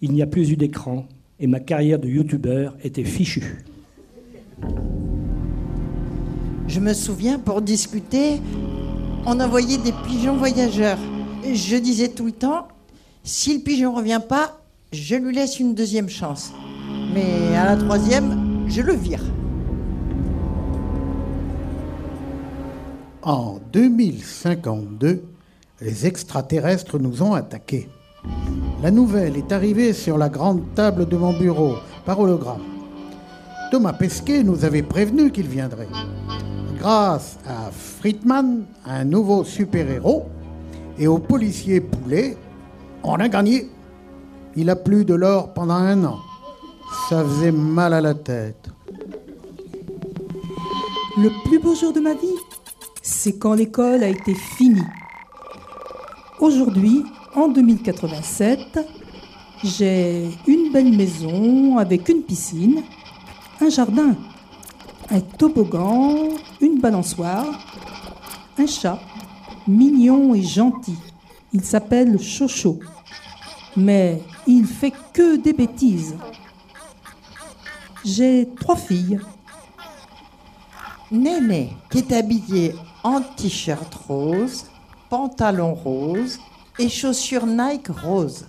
il 0.00 0.12
n'y 0.12 0.22
a 0.22 0.26
plus 0.26 0.50
eu 0.50 0.56
d'écran 0.56 1.06
et 1.40 1.46
ma 1.46 1.60
carrière 1.60 1.98
de 1.98 2.08
youtubeur 2.08 2.76
était 2.82 3.04
fichue. 3.04 3.64
Je 6.66 6.80
me 6.80 6.92
souviens, 6.92 7.38
pour 7.38 7.62
discuter, 7.62 8.40
on 9.26 9.40
envoyait 9.40 9.78
des 9.78 9.92
pigeons 10.06 10.36
voyageurs. 10.36 10.98
Je 11.44 11.76
disais 11.76 12.08
tout 12.08 12.26
le 12.26 12.32
temps, 12.32 12.68
si 13.24 13.56
le 13.56 13.62
pigeon 13.62 13.94
revient 13.94 14.20
pas, 14.26 14.60
je 14.92 15.16
lui 15.16 15.34
laisse 15.34 15.60
une 15.60 15.74
deuxième 15.74 16.08
chance. 16.08 16.52
Mais 17.14 17.56
à 17.56 17.64
la 17.64 17.76
troisième, 17.76 18.64
je 18.68 18.80
le 18.80 18.94
vire. 18.94 19.22
En 23.22 23.58
2052, 23.72 25.22
les 25.80 26.06
extraterrestres 26.06 26.98
nous 26.98 27.22
ont 27.22 27.34
attaqués. 27.34 27.88
La 28.82 28.90
nouvelle 28.90 29.36
est 29.36 29.52
arrivée 29.52 29.92
sur 29.92 30.18
la 30.18 30.28
grande 30.28 30.62
table 30.74 31.06
de 31.06 31.16
mon 31.16 31.36
bureau 31.38 31.76
par 32.04 32.18
hologramme. 32.18 32.62
Thomas 33.70 33.92
Pesquet 33.92 34.42
nous 34.42 34.64
avait 34.64 34.82
prévenu 34.82 35.30
qu'il 35.30 35.46
viendrait. 35.46 35.88
Grâce 36.78 37.38
à 37.46 37.70
Friedman, 37.70 38.64
un 38.86 39.04
nouveau 39.04 39.44
super-héros, 39.44 40.26
et 40.98 41.06
au 41.06 41.18
policier 41.18 41.80
Poulet, 41.80 42.36
on 43.02 43.14
a 43.14 43.28
gagné. 43.28 43.68
Il 44.56 44.70
a 44.70 44.76
plu 44.76 45.04
de 45.04 45.14
l'or 45.14 45.52
pendant 45.54 45.74
un 45.74 46.04
an. 46.04 46.18
Ça 47.08 47.24
faisait 47.24 47.52
mal 47.52 47.92
à 47.92 48.00
la 48.00 48.14
tête. 48.14 48.68
Le 51.16 51.30
plus 51.48 51.58
beau 51.58 51.74
jour 51.74 51.92
de 51.92 52.00
ma 52.00 52.14
vie, 52.14 52.38
c'est 53.02 53.38
quand 53.38 53.54
l'école 53.54 54.02
a 54.02 54.08
été 54.08 54.34
finie. 54.34 54.82
Aujourd'hui, 56.40 57.04
en 57.34 57.48
2087, 57.48 58.78
j'ai 59.64 60.30
une 60.46 60.70
belle 60.72 60.96
maison 60.96 61.78
avec 61.78 62.08
une 62.08 62.22
piscine, 62.22 62.84
un 63.60 63.68
jardin, 63.68 64.14
un 65.10 65.20
toboggan, 65.20 66.28
une 66.60 66.78
balançoire, 66.78 67.44
un 68.56 68.66
chat 68.68 69.00
mignon 69.66 70.32
et 70.32 70.42
gentil. 70.42 70.96
Il 71.52 71.64
s'appelle 71.64 72.20
Chocho, 72.20 72.78
mais 73.76 74.22
il 74.46 74.64
fait 74.64 74.92
que 75.12 75.36
des 75.38 75.52
bêtises. 75.52 76.16
J'ai 78.04 78.48
trois 78.60 78.76
filles. 78.76 79.18
Néné, 81.10 81.72
qui 81.90 81.98
est 81.98 82.12
habillée 82.12 82.76
en 83.02 83.22
t-shirt 83.22 83.92
rose, 84.06 84.66
pantalon 85.08 85.74
rose 85.74 86.38
et 86.78 86.88
chaussures 86.88 87.46
Nike 87.46 87.88
rose. 87.88 88.46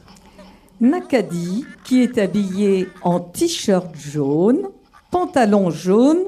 Nakadi, 0.82 1.66
qui 1.84 2.02
est 2.02 2.18
habillé 2.18 2.88
en 3.02 3.20
t-shirt 3.20 3.96
jaune, 3.96 4.70
pantalon 5.12 5.70
jaune 5.72 6.24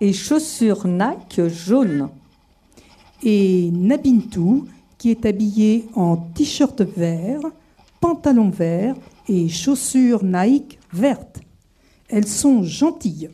et 0.00 0.12
chaussures 0.12 0.86
Nike 0.86 1.48
jaunes. 1.48 2.08
Et 3.22 3.70
Nabintou, 3.72 4.66
qui 4.98 5.10
est 5.10 5.24
habillée 5.24 5.86
en 5.94 6.16
t-shirt 6.16 6.80
vert, 6.82 7.40
pantalon 8.00 8.50
vert 8.50 8.96
et 9.28 9.48
chaussures 9.48 10.24
Nike 10.24 10.78
vertes. 10.92 11.40
Elles 12.08 12.26
sont 12.26 12.62
gentilles. 12.62 13.30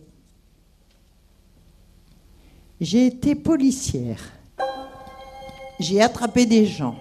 J'ai 2.80 3.06
été 3.06 3.34
policière. 3.34 4.37
J'ai 5.80 6.02
attrapé 6.02 6.44
des 6.44 6.66
gens. 6.66 6.96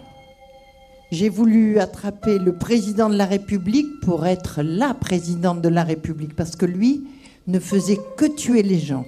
J'ai 1.11 1.29
voulu 1.29 1.79
attraper 1.79 2.37
le 2.37 2.55
président 2.57 3.09
de 3.09 3.15
la 3.15 3.25
République 3.25 3.87
pour 4.01 4.27
être 4.27 4.61
la 4.61 4.93
présidente 4.93 5.61
de 5.61 5.69
la 5.69 5.83
République, 5.83 6.35
parce 6.35 6.55
que 6.55 6.65
lui 6.65 7.07
ne 7.47 7.59
faisait 7.59 7.97
que 8.17 8.25
tuer 8.25 8.61
les 8.61 8.77
gens. 8.77 9.05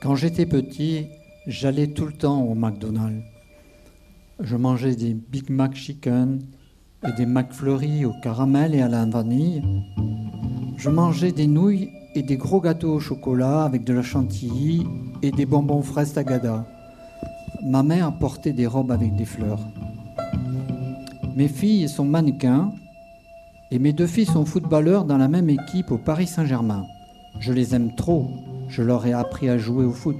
Quand 0.00 0.14
j'étais 0.14 0.46
petit, 0.46 1.08
j'allais 1.46 1.88
tout 1.88 2.06
le 2.06 2.12
temps 2.12 2.42
au 2.42 2.54
McDonald's. 2.54 3.24
Je 4.40 4.56
mangeais 4.56 4.94
des 4.94 5.12
Big 5.12 5.50
Mac 5.50 5.74
Chicken 5.74 6.40
et 7.06 7.12
des 7.16 7.26
McFlurry 7.26 8.04
au 8.04 8.12
caramel 8.22 8.74
et 8.74 8.80
à 8.80 8.88
la 8.88 9.04
vanille. 9.04 9.62
Je 10.76 10.88
mangeais 10.88 11.32
des 11.32 11.48
nouilles 11.48 11.90
et 12.14 12.22
des 12.22 12.36
gros 12.36 12.60
gâteaux 12.60 12.94
au 12.94 13.00
chocolat 13.00 13.64
avec 13.64 13.84
de 13.84 13.92
la 13.92 14.02
chantilly 14.02 14.86
et 15.22 15.30
des 15.30 15.46
bonbons 15.46 15.82
fraises 15.82 16.12
tagada. 16.12 16.66
Ma 17.62 17.82
mère 17.82 18.12
portait 18.18 18.52
des 18.52 18.66
robes 18.66 18.92
avec 18.92 19.14
des 19.16 19.24
fleurs. 19.24 19.60
Mes 21.36 21.48
filles 21.48 21.88
sont 21.88 22.04
mannequins 22.04 22.72
et 23.70 23.78
mes 23.78 23.92
deux 23.92 24.06
filles 24.06 24.26
sont 24.26 24.44
footballeurs 24.44 25.04
dans 25.04 25.18
la 25.18 25.28
même 25.28 25.50
équipe 25.50 25.90
au 25.90 25.98
Paris 25.98 26.26
Saint-Germain. 26.26 26.84
Je 27.40 27.52
les 27.52 27.74
aime 27.74 27.94
trop, 27.94 28.28
je 28.68 28.82
leur 28.82 29.06
ai 29.06 29.12
appris 29.12 29.48
à 29.48 29.58
jouer 29.58 29.84
au 29.84 29.92
foot. 29.92 30.16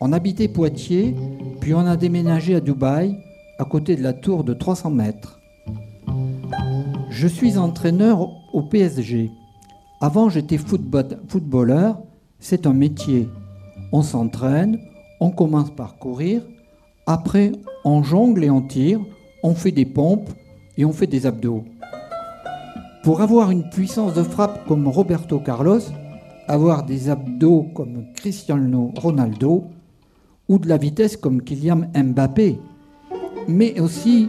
On 0.00 0.12
habitait 0.12 0.48
Poitiers, 0.48 1.14
puis 1.60 1.74
on 1.74 1.86
a 1.86 1.96
déménagé 1.96 2.54
à 2.54 2.60
Dubaï, 2.60 3.18
à 3.58 3.64
côté 3.64 3.96
de 3.96 4.02
la 4.02 4.12
tour 4.12 4.44
de 4.44 4.54
300 4.54 4.90
mètres. 4.90 5.40
Je 7.10 7.26
suis 7.26 7.58
entraîneur 7.58 8.28
au 8.52 8.62
PSG. 8.62 9.30
Avant, 10.00 10.28
j'étais 10.28 10.58
footballeur. 10.58 11.98
C'est 12.38 12.66
un 12.66 12.72
métier. 12.72 13.28
On 13.92 14.02
s'entraîne, 14.02 14.78
on 15.20 15.30
commence 15.30 15.70
par 15.70 15.98
courir, 15.98 16.42
après 17.06 17.52
on 17.84 18.02
jongle 18.02 18.44
et 18.44 18.50
on 18.50 18.60
tire, 18.60 19.00
on 19.42 19.54
fait 19.54 19.72
des 19.72 19.86
pompes 19.86 20.28
et 20.76 20.84
on 20.84 20.92
fait 20.92 21.06
des 21.06 21.26
abdos. 21.26 21.64
Pour 23.02 23.22
avoir 23.22 23.50
une 23.50 23.68
puissance 23.70 24.14
de 24.14 24.22
frappe 24.22 24.66
comme 24.68 24.86
Roberto 24.86 25.40
Carlos, 25.40 25.80
avoir 26.46 26.84
des 26.84 27.08
abdos 27.08 27.66
comme 27.74 28.04
Cristiano 28.14 28.92
Ronaldo 28.96 29.64
ou 30.48 30.58
de 30.58 30.68
la 30.68 30.76
vitesse 30.76 31.16
comme 31.16 31.42
Kylian 31.42 31.90
Mbappé, 31.94 32.58
mais 33.48 33.80
aussi 33.80 34.28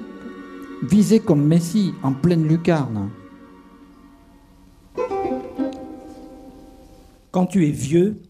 viser 0.90 1.20
comme 1.20 1.46
Messi 1.46 1.92
en 2.02 2.14
pleine 2.14 2.48
lucarne. 2.48 3.10
Quand 7.32 7.46
tu 7.46 7.68
es 7.68 7.72
vieux, 7.72 8.22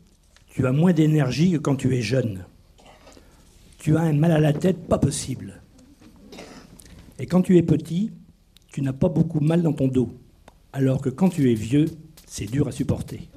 tu 0.48 0.68
as 0.68 0.74
moins 0.74 0.92
d'énergie 0.92 1.52
que 1.54 1.58
quand 1.58 1.78
tu 1.78 1.96
es 1.96 2.02
jeune. 2.02 2.44
Tu 3.78 3.96
as 3.96 4.02
un 4.02 4.12
mal 4.12 4.34
à 4.34 4.40
la 4.42 4.52
tête 4.52 4.88
pas 4.88 4.98
possible. 4.98 5.62
Et 7.18 7.26
quand 7.26 7.42
tu 7.42 7.58
es 7.58 7.64
petit, 7.64 8.12
tu 8.68 8.82
n'as 8.82 8.92
pas 8.92 9.08
beaucoup 9.08 9.40
mal 9.40 9.62
dans 9.62 9.72
ton 9.72 9.88
dos. 9.88 10.10
Alors 10.74 11.00
que 11.00 11.10
quand 11.10 11.30
tu 11.30 11.50
es 11.50 11.54
vieux, 11.54 11.86
c'est 12.28 12.46
dur 12.46 12.68
à 12.68 12.74
supporter. 12.74 13.30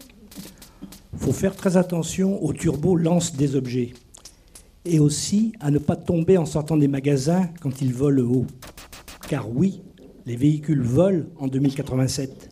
faut 1.17 1.33
faire 1.33 1.55
très 1.55 1.77
attention 1.77 2.43
aux 2.43 2.53
turbos 2.53 2.97
lance 2.97 3.37
des 3.37 3.55
objets. 3.55 3.93
Et 4.85 4.99
aussi 4.99 5.53
à 5.61 5.71
ne 5.71 5.79
pas 5.79 5.95
tomber 5.95 6.39
en 6.39 6.47
sortant 6.47 6.77
des 6.77 6.89
magasins 6.89 7.49
quand 7.61 7.81
ils 7.81 7.95
volent 7.95 8.29
haut. 8.29 8.47
Car 9.29 9.49
oui, 9.49 9.81
les 10.27 10.35
véhicules 10.35 10.83
volent 10.83 11.27
en 11.39 11.47
2087. 11.47 12.51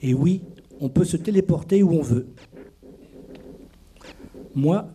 Et 0.00 0.14
oui, 0.14 0.40
on 0.80 0.88
peut 0.88 1.04
se 1.04 1.16
téléporter 1.16 1.82
où 1.82 1.92
on 1.92 2.02
veut. 2.02 2.26
Moi, 4.54 4.90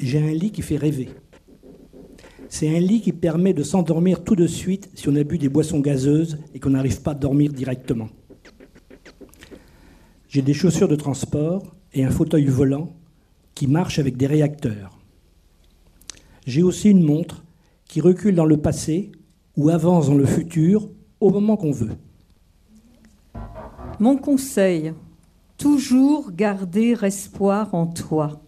j'ai 0.00 0.18
un 0.18 0.32
lit 0.32 0.50
qui 0.50 0.62
fait 0.62 0.76
rêver. 0.76 1.10
C'est 2.48 2.74
un 2.74 2.80
lit 2.80 3.00
qui 3.00 3.12
permet 3.12 3.52
de 3.52 3.62
s'endormir 3.62 4.24
tout 4.24 4.34
de 4.34 4.46
suite 4.46 4.90
si 4.94 5.08
on 5.08 5.14
a 5.16 5.24
bu 5.24 5.38
des 5.38 5.48
boissons 5.48 5.80
gazeuses 5.80 6.38
et 6.54 6.60
qu'on 6.60 6.70
n'arrive 6.70 7.02
pas 7.02 7.10
à 7.12 7.14
dormir 7.14 7.52
directement. 7.52 8.08
J'ai 10.28 10.42
des 10.42 10.54
chaussures 10.54 10.88
de 10.88 10.96
transport 10.96 11.74
et 11.92 12.04
un 12.04 12.10
fauteuil 12.10 12.46
volant 12.46 12.94
qui 13.54 13.66
marche 13.66 13.98
avec 13.98 14.16
des 14.16 14.26
réacteurs. 14.26 14.98
J'ai 16.46 16.62
aussi 16.62 16.90
une 16.90 17.02
montre 17.02 17.44
qui 17.86 18.00
recule 18.00 18.34
dans 18.34 18.44
le 18.44 18.56
passé 18.56 19.12
ou 19.56 19.70
avance 19.70 20.08
dans 20.08 20.14
le 20.14 20.26
futur 20.26 20.88
au 21.20 21.30
moment 21.30 21.56
qu'on 21.56 21.72
veut. 21.72 21.96
Mon 23.98 24.16
conseil, 24.16 24.92
toujours 25.58 26.32
garder 26.32 26.96
espoir 27.02 27.74
en 27.74 27.86
toi. 27.86 28.40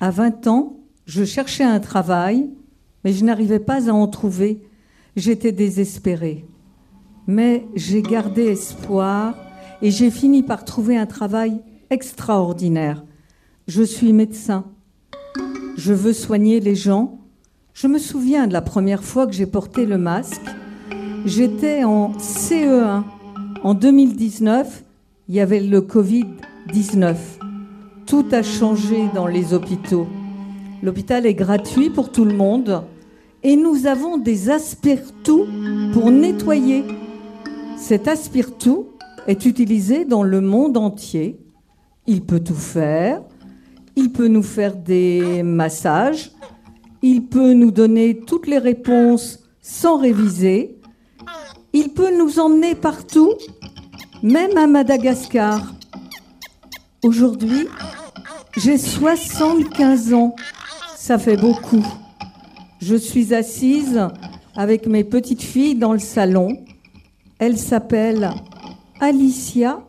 À 0.00 0.10
20 0.10 0.46
ans, 0.46 0.76
je 1.06 1.24
cherchais 1.24 1.64
un 1.64 1.80
travail, 1.80 2.50
mais 3.04 3.12
je 3.12 3.24
n'arrivais 3.24 3.58
pas 3.58 3.88
à 3.90 3.92
en 3.92 4.06
trouver. 4.06 4.62
J'étais 5.16 5.52
désespérée. 5.52 6.44
Mais 7.26 7.66
j'ai 7.74 8.02
gardé 8.02 8.46
espoir 8.46 9.34
et 9.82 9.90
j'ai 9.90 10.10
fini 10.10 10.42
par 10.42 10.64
trouver 10.64 10.96
un 10.96 11.06
travail 11.06 11.60
extraordinaire. 11.90 13.04
Je 13.66 13.82
suis 13.82 14.12
médecin. 14.12 14.64
Je 15.76 15.92
veux 15.92 16.12
soigner 16.12 16.60
les 16.60 16.74
gens. 16.74 17.18
Je 17.72 17.86
me 17.86 17.98
souviens 17.98 18.46
de 18.46 18.52
la 18.52 18.62
première 18.62 19.02
fois 19.02 19.26
que 19.26 19.32
j'ai 19.32 19.46
porté 19.46 19.86
le 19.86 19.98
masque. 19.98 20.42
J'étais 21.24 21.84
en 21.84 22.12
CE1. 22.12 23.04
En 23.62 23.74
2019, 23.74 24.84
il 25.30 25.36
y 25.36 25.40
avait 25.40 25.60
le 25.60 25.80
Covid-19. 25.80 27.14
Tout 28.04 28.26
a 28.32 28.42
changé 28.42 29.08
dans 29.14 29.28
les 29.28 29.54
hôpitaux. 29.54 30.08
L'hôpital 30.82 31.24
est 31.24 31.34
gratuit 31.34 31.88
pour 31.88 32.10
tout 32.10 32.24
le 32.24 32.34
monde 32.34 32.82
et 33.44 33.54
nous 33.54 33.86
avons 33.86 34.18
des 34.18 34.50
aspire-tout 34.50 35.46
pour 35.92 36.10
nettoyer. 36.10 36.82
Cet 37.76 38.08
aspire-tout 38.08 38.88
est 39.28 39.46
utilisé 39.46 40.04
dans 40.04 40.24
le 40.24 40.40
monde 40.40 40.76
entier. 40.76 41.38
Il 42.08 42.22
peut 42.22 42.40
tout 42.40 42.54
faire. 42.56 43.22
Il 43.94 44.10
peut 44.10 44.26
nous 44.26 44.42
faire 44.42 44.74
des 44.74 45.44
massages. 45.44 46.32
Il 47.02 47.26
peut 47.26 47.52
nous 47.52 47.70
donner 47.70 48.18
toutes 48.18 48.48
les 48.48 48.58
réponses 48.58 49.44
sans 49.62 49.96
réviser. 49.96 50.76
Il 51.72 51.90
peut 51.90 52.10
nous 52.18 52.40
emmener 52.40 52.74
partout, 52.74 53.34
même 54.22 54.56
à 54.56 54.66
Madagascar. 54.66 55.74
Aujourd'hui, 57.02 57.68
j'ai 58.56 58.78
75 58.78 60.12
ans. 60.14 60.34
Ça 60.96 61.18
fait 61.18 61.36
beaucoup. 61.36 61.84
Je 62.80 62.96
suis 62.96 63.34
assise 63.34 64.00
avec 64.54 64.86
mes 64.86 65.04
petites 65.04 65.42
filles 65.42 65.76
dans 65.76 65.92
le 65.92 65.98
salon. 65.98 66.58
Elles 67.38 67.58
s'appellent 67.58 68.30
Alicia 69.00 69.80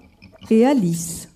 et 0.49 0.65
Alice. 0.65 1.30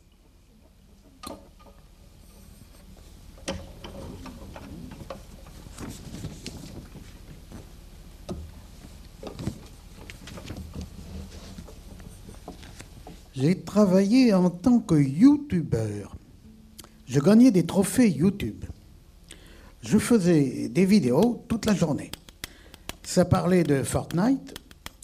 J'ai 13.37 13.59
travaillé 13.59 14.33
en 14.33 14.49
tant 14.49 14.79
que 14.79 14.95
youtubeur. 14.95 16.15
Je 17.05 17.19
gagnais 17.19 17.51
des 17.51 17.65
trophées 17.65 18.09
YouTube. 18.09 18.63
Je 19.81 19.97
faisais 19.97 20.69
des 20.69 20.85
vidéos 20.85 21.43
toute 21.49 21.65
la 21.65 21.75
journée. 21.75 22.11
Ça 23.03 23.25
parlait 23.25 23.63
de 23.63 23.83
Fortnite, 23.83 24.53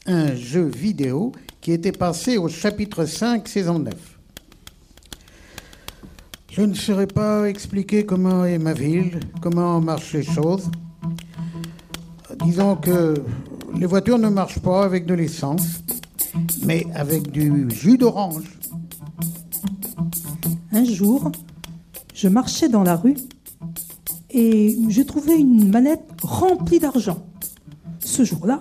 un 0.05 0.33
jeu 0.33 0.63
vidéo 0.63 1.33
qui 1.59 1.73
était 1.73 1.91
passé 1.91 2.37
au 2.37 2.47
chapitre 2.47 3.05
5, 3.05 3.47
saison 3.47 3.79
9. 3.79 3.93
Je 6.51 6.61
ne 6.61 6.73
saurais 6.73 7.07
pas 7.07 7.49
expliquer 7.49 8.05
comment 8.05 8.45
est 8.45 8.57
ma 8.57 8.73
ville, 8.73 9.19
comment 9.41 9.81
marchent 9.81 10.13
les 10.13 10.23
choses. 10.23 10.71
Disons 12.43 12.77
que 12.77 13.13
les 13.77 13.85
voitures 13.85 14.17
ne 14.17 14.29
marchent 14.29 14.59
pas 14.59 14.83
avec 14.85 15.05
de 15.05 15.13
l'essence, 15.13 15.81
mais 16.65 16.85
avec 16.93 17.31
du 17.31 17.69
jus 17.69 17.97
d'orange. 17.97 18.59
Un 20.71 20.85
jour, 20.85 21.31
je 22.13 22.27
marchais 22.27 22.69
dans 22.69 22.83
la 22.83 22.95
rue 22.95 23.17
et 24.29 24.77
je 24.89 25.01
trouvais 25.01 25.37
une 25.37 25.69
manette 25.69 26.05
remplie 26.21 26.79
d'argent. 26.79 27.17
Ce 27.99 28.23
jour-là, 28.23 28.59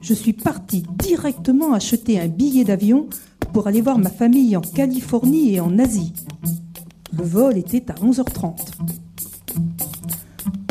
je 0.00 0.14
suis 0.14 0.32
partie 0.32 0.84
directement 0.98 1.72
acheter 1.72 2.20
un 2.20 2.28
billet 2.28 2.64
d'avion 2.64 3.08
pour 3.52 3.66
aller 3.66 3.80
voir 3.80 3.98
ma 3.98 4.10
famille 4.10 4.56
en 4.56 4.60
Californie 4.60 5.54
et 5.54 5.60
en 5.60 5.78
Asie. 5.78 6.12
Le 7.16 7.24
vol 7.24 7.56
était 7.56 7.90
à 7.90 7.94
11h30. 7.94 8.58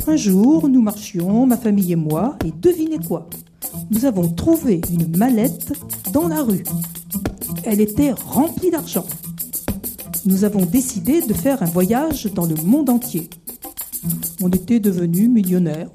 Un 0.07 0.15
jour, 0.15 0.69
nous 0.69 0.81
marchions, 0.81 1.45
ma 1.45 1.57
famille 1.57 1.91
et 1.91 1.97
moi, 1.97 2.37
et 2.45 2.51
devinez 2.51 2.99
quoi? 2.99 3.29
Nous 3.89 4.05
avons 4.05 4.29
trouvé 4.29 4.81
une 4.91 5.17
mallette 5.17 5.73
dans 6.11 6.27
la 6.27 6.43
rue. 6.43 6.63
Elle 7.63 7.81
était 7.81 8.11
remplie 8.11 8.71
d'argent. 8.71 9.05
Nous 10.25 10.43
avons 10.43 10.65
décidé 10.65 11.21
de 11.21 11.33
faire 11.33 11.63
un 11.63 11.67
voyage 11.67 12.25
dans 12.25 12.45
le 12.45 12.55
monde 12.55 12.89
entier. 12.89 13.29
On 14.41 14.49
était 14.49 14.79
devenus 14.79 15.29
millionnaires. 15.29 15.89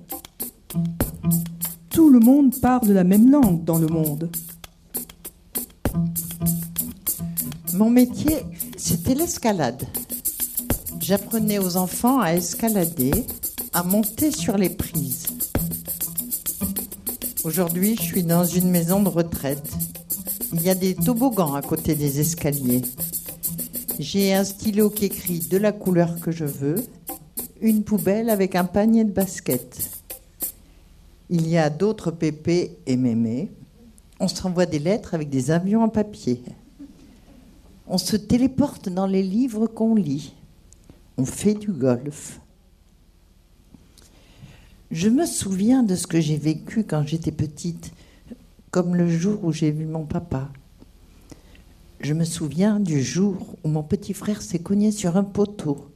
Tout 1.90 2.08
le 2.08 2.20
monde 2.20 2.58
parle 2.60 2.88
la 2.88 3.04
même 3.04 3.30
langue 3.30 3.64
dans 3.64 3.78
le 3.78 3.86
monde. 3.86 4.30
Mon 7.74 7.90
métier, 7.90 8.38
c'était 8.76 9.14
l'escalade. 9.14 9.82
J'apprenais 11.00 11.58
aux 11.58 11.76
enfants 11.76 12.20
à 12.20 12.34
escalader, 12.34 13.12
à 13.72 13.82
monter 13.82 14.30
sur 14.30 14.56
les 14.56 14.70
prises. 14.70 15.31
Aujourd'hui, 17.44 17.96
je 17.96 18.02
suis 18.02 18.22
dans 18.22 18.44
une 18.44 18.70
maison 18.70 19.02
de 19.02 19.08
retraite. 19.08 19.68
Il 20.52 20.62
y 20.62 20.70
a 20.70 20.76
des 20.76 20.94
toboggans 20.94 21.54
à 21.54 21.62
côté 21.62 21.96
des 21.96 22.20
escaliers. 22.20 22.82
J'ai 23.98 24.32
un 24.32 24.44
stylo 24.44 24.90
qui 24.90 25.06
écrit 25.06 25.40
de 25.40 25.56
la 25.58 25.72
couleur 25.72 26.20
que 26.20 26.30
je 26.30 26.44
veux, 26.44 26.76
une 27.60 27.82
poubelle 27.82 28.30
avec 28.30 28.54
un 28.54 28.64
panier 28.64 29.02
de 29.02 29.10
basket. 29.10 29.90
Il 31.30 31.48
y 31.48 31.58
a 31.58 31.68
d'autres 31.68 32.12
pépés 32.12 32.78
et 32.86 32.96
mémés. 32.96 33.50
On 34.20 34.28
s'envoie 34.28 34.66
des 34.66 34.78
lettres 34.78 35.14
avec 35.14 35.28
des 35.28 35.50
avions 35.50 35.82
en 35.82 35.88
papier. 35.88 36.42
On 37.88 37.98
se 37.98 38.14
téléporte 38.14 38.88
dans 38.88 39.06
les 39.06 39.22
livres 39.24 39.66
qu'on 39.66 39.96
lit. 39.96 40.32
On 41.16 41.24
fait 41.24 41.54
du 41.54 41.72
golf. 41.72 42.38
Je 44.92 45.08
me 45.08 45.24
souviens 45.24 45.82
de 45.82 45.96
ce 45.96 46.06
que 46.06 46.20
j'ai 46.20 46.36
vécu 46.36 46.84
quand 46.84 47.06
j'étais 47.06 47.32
petite, 47.32 47.94
comme 48.70 48.94
le 48.94 49.08
jour 49.08 49.42
où 49.42 49.50
j'ai 49.50 49.70
vu 49.70 49.86
mon 49.86 50.04
papa. 50.04 50.52
Je 52.00 52.12
me 52.12 52.24
souviens 52.24 52.78
du 52.78 53.02
jour 53.02 53.56
où 53.64 53.70
mon 53.70 53.82
petit 53.82 54.12
frère 54.12 54.42
s'est 54.42 54.58
cogné 54.58 54.92
sur 54.92 55.16
un 55.16 55.24
poteau. 55.24 55.86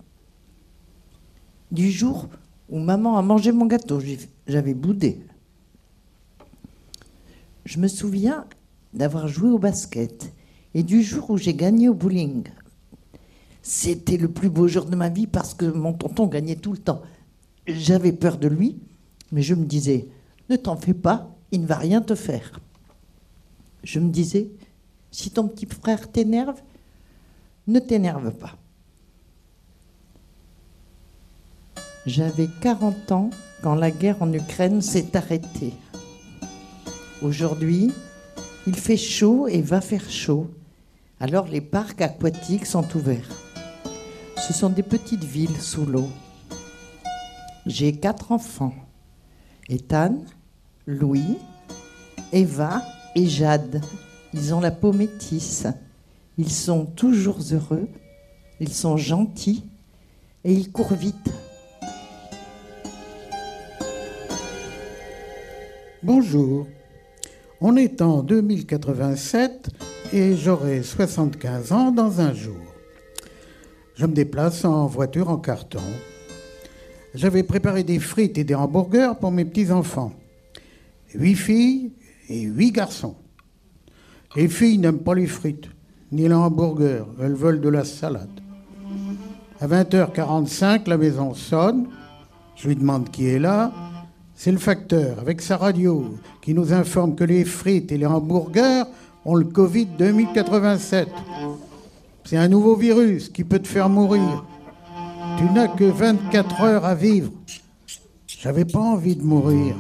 Du 1.71 1.91
jour 1.91 2.31
où 2.71 2.79
maman 2.79 3.19
a 3.19 3.23
mangé 3.23 3.53
mon 3.53 3.67
gâteau, 3.67 4.01
j'avais 4.47 4.73
boudé. 4.73 5.21
Je 7.67 7.79
me 7.79 7.89
souviens 7.89 8.47
d'avoir 8.95 9.29
joué 9.29 9.51
au 9.51 9.59
basket 9.59 10.33
et 10.73 10.83
du 10.83 11.03
jour 11.03 11.29
où 11.29 11.37
j'ai 11.37 11.53
gagné 11.53 11.91
au 11.91 11.95
bowling. 11.95 12.45
C'était 13.61 14.17
le 14.17 14.29
plus 14.29 14.49
beau 14.49 14.69
jour 14.69 14.87
de 14.87 14.97
ma 14.97 15.11
vie 15.11 15.27
parce 15.27 15.53
que 15.53 15.67
mon 15.67 15.93
tonton 15.93 16.29
gagnait 16.29 16.57
tout 16.57 16.73
le 16.73 16.79
temps. 16.79 17.03
J'avais 17.67 18.13
peur 18.13 18.39
de 18.39 18.47
lui, 18.47 18.79
mais 19.37 19.43
je 19.43 19.55
me 19.55 19.67
disais, 19.67 20.09
ne 20.49 20.57
t'en 20.57 20.77
fais 20.77 20.95
pas, 20.95 21.29
il 21.53 21.61
ne 21.61 21.67
va 21.67 21.77
rien 21.77 22.01
te 22.01 22.15
faire. 22.15 22.59
Je 23.85 24.01
me 24.01 24.09
disais, 24.09 24.49
si 25.11 25.31
ton 25.31 25.47
petit 25.47 25.67
frère 25.67 26.11
t'énerve, 26.11 26.59
ne 27.67 27.79
t'énerve 27.79 28.31
pas. 28.31 28.57
J'avais 32.07 32.49
40 32.63 33.13
ans 33.13 33.29
quand 33.61 33.75
la 33.75 33.91
guerre 33.91 34.23
en 34.23 34.33
Ukraine 34.33 34.81
s'est 34.81 35.15
arrêtée. 35.15 35.75
Aujourd'hui, 37.21 37.93
il 38.67 38.75
fait 38.75 38.97
chaud 38.97 39.49
et 39.49 39.61
va 39.61 39.83
faire 39.83 40.09
chaud. 40.09 40.51
Alors 41.21 41.47
les 41.47 41.61
parcs 41.61 42.01
aquatiques 42.01 42.65
sont 42.65 42.87
ouverts. 42.97 43.37
Ce 44.39 44.55
sont 44.55 44.71
des 44.71 44.83
petites 44.83 45.25
villes 45.25 45.61
sous 45.61 45.85
l'eau. 45.85 46.09
J'ai 47.67 47.93
quatre 47.93 48.33
enfants. 48.33 48.86
Ethan, 49.69 50.25
Louis, 50.87 51.39
Eva 52.33 52.83
et 53.15 53.27
Jade. 53.27 53.83
Ils 54.33 54.55
ont 54.55 54.61
la 54.61 54.71
peau 54.71 54.93
métisse. 54.93 55.67
Ils 56.39 56.51
sont 56.51 56.85
toujours 56.87 57.39
heureux. 57.53 57.89
Ils 58.61 58.73
sont 58.73 58.97
gentils 58.97 59.65
et 60.45 60.53
ils 60.53 60.71
courent 60.71 60.95
vite. 60.95 61.31
Bonjour. 66.03 66.67
On 67.61 67.75
est 67.77 68.03
en 68.03 68.23
2087 68.23 69.71
et 70.13 70.37
j'aurai 70.37 70.83
75 70.83 71.73
ans 71.73 71.91
dans 71.91 72.21
un 72.21 72.33
jour. 72.33 72.61
Je 73.97 74.07
me 74.07 74.13
déplace 74.13 74.65
en 74.65 74.87
voiture 74.87 75.31
en 75.31 75.39
carton. 75.39 75.81
J'avais 77.17 77.43
préparé 77.43 77.83
des 77.83 77.99
frites 77.99 78.37
et 78.37 78.45
des 78.45 78.55
hamburgers 78.55 79.15
pour 79.19 79.33
mes 79.33 79.47
petits-enfants. 79.47 80.13
Huit 81.15 81.35
filles 81.35 81.93
et 82.29 82.43
huit 82.43 82.73
garçons. 82.73 83.17
Les 84.35 84.49
filles 84.49 84.77
n'aiment 84.77 84.99
pas 84.99 85.15
les 85.15 85.27
frites, 85.27 85.71
ni 86.13 86.29
les 86.29 86.35
hamburgers, 86.35 87.05
elles 87.19 87.35
veulent 87.35 87.63
de 87.63 87.71
la 87.71 87.85
salade. 87.85 88.41
À 89.63 89.67
20h45, 89.67 90.87
la 90.91 90.99
maison 90.99 91.33
sonne. 91.33 91.87
Je 92.55 92.69
lui 92.69 92.77
demande 92.77 93.11
qui 93.11 93.29
est 93.29 93.39
là. 93.39 93.73
C'est 94.35 94.53
le 94.53 94.59
facteur, 94.59 95.19
avec 95.19 95.41
sa 95.41 95.57
radio, 95.57 96.19
qui 96.43 96.53
nous 96.53 96.75
informe 96.75 97.15
que 97.15 97.25
les 97.25 97.47
frites 97.47 97.93
et 97.93 97.97
les 97.97 98.05
hamburgers 98.05 98.85
ont 99.25 99.37
le 99.37 99.47
Covid 99.47 99.87
2087. 99.99 101.09
C'est 102.25 102.37
un 102.37 102.49
nouveau 102.49 102.77
virus 102.77 103.31
qui 103.31 103.43
peut 103.43 103.59
te 103.59 103.69
faire 103.69 103.89
mourir. 103.89 104.45
Tu 105.39 105.45
n'as 105.45 105.69
que 105.69 105.85
24 105.85 106.61
heures 106.63 106.85
à 106.85 106.95
vivre. 106.95 107.31
J'avais 108.27 108.65
pas 108.65 108.79
envie 108.79 109.17
de 109.17 109.23
mourir. 109.23 109.75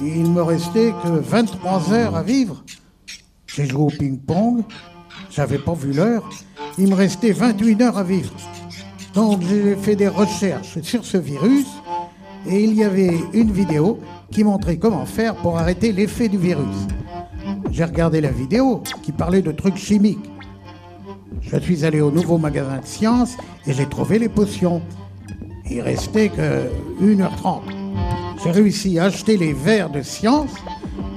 Il 0.00 0.30
me 0.30 0.42
restait 0.42 0.92
que 1.02 1.08
23 1.08 1.92
heures 1.92 2.16
à 2.16 2.22
vivre. 2.22 2.64
J'ai 3.46 3.66
joué 3.66 3.82
au 3.82 3.86
ping-pong. 3.86 4.64
J'avais 5.30 5.58
pas 5.58 5.74
vu 5.74 5.92
l'heure. 5.92 6.28
Il 6.78 6.88
me 6.88 6.94
restait 6.94 7.32
28 7.32 7.82
heures 7.82 7.98
à 7.98 8.02
vivre. 8.02 8.32
Donc 9.14 9.42
j'ai 9.42 9.76
fait 9.76 9.96
des 9.96 10.08
recherches 10.08 10.80
sur 10.82 11.04
ce 11.04 11.18
virus 11.18 11.66
et 12.48 12.64
il 12.64 12.74
y 12.74 12.84
avait 12.84 13.18
une 13.32 13.52
vidéo 13.52 13.98
qui 14.30 14.44
montrait 14.44 14.78
comment 14.78 15.04
faire 15.06 15.34
pour 15.36 15.58
arrêter 15.58 15.92
l'effet 15.92 16.28
du 16.28 16.38
virus. 16.38 16.86
J'ai 17.70 17.84
regardé 17.84 18.20
la 18.20 18.30
vidéo 18.30 18.82
qui 19.02 19.12
parlait 19.12 19.42
de 19.42 19.52
trucs 19.52 19.76
chimiques. 19.76 20.18
Je 21.40 21.58
suis 21.58 21.84
allé 21.84 22.00
au 22.00 22.10
nouveau 22.10 22.38
magasin 22.38 22.78
de 22.78 22.86
sciences 22.86 23.36
et 23.66 23.72
j'ai 23.72 23.86
trouvé 23.86 24.18
les 24.18 24.28
potions. 24.28 24.82
Il 25.70 25.80
restait 25.80 26.28
que 26.28 26.68
1h30. 27.02 27.62
J'ai 28.42 28.50
réussi 28.50 28.98
à 28.98 29.04
acheter 29.04 29.36
les 29.36 29.52
verres 29.52 29.90
de 29.90 30.02
science. 30.02 30.50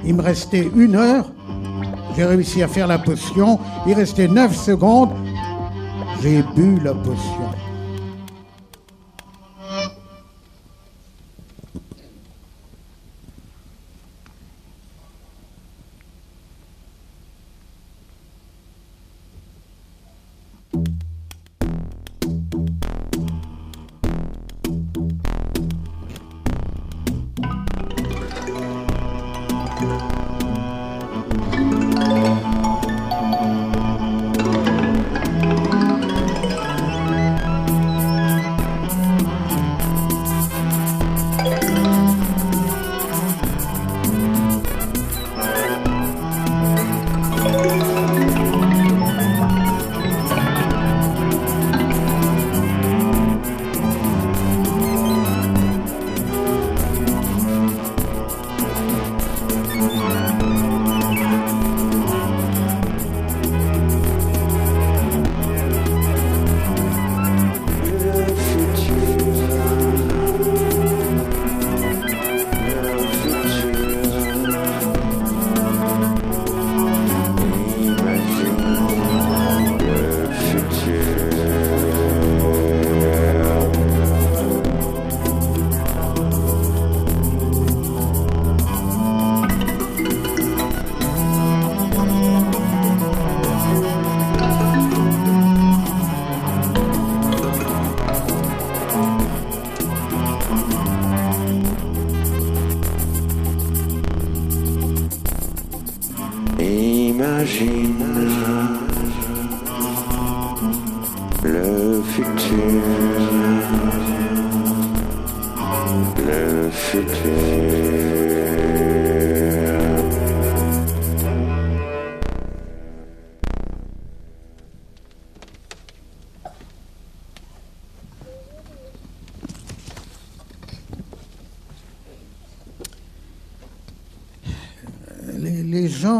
Il 0.04 0.14
me 0.14 0.22
restait 0.22 0.68
une 0.76 0.96
heure. 0.96 1.32
J'ai 2.16 2.24
réussi 2.24 2.62
à 2.62 2.68
faire 2.68 2.86
la 2.86 2.98
potion. 2.98 3.58
Il 3.86 3.94
restait 3.94 4.28
9 4.28 4.54
secondes. 4.54 5.10
J'ai 6.22 6.42
bu 6.54 6.78
la 6.82 6.94
potion. 6.94 7.53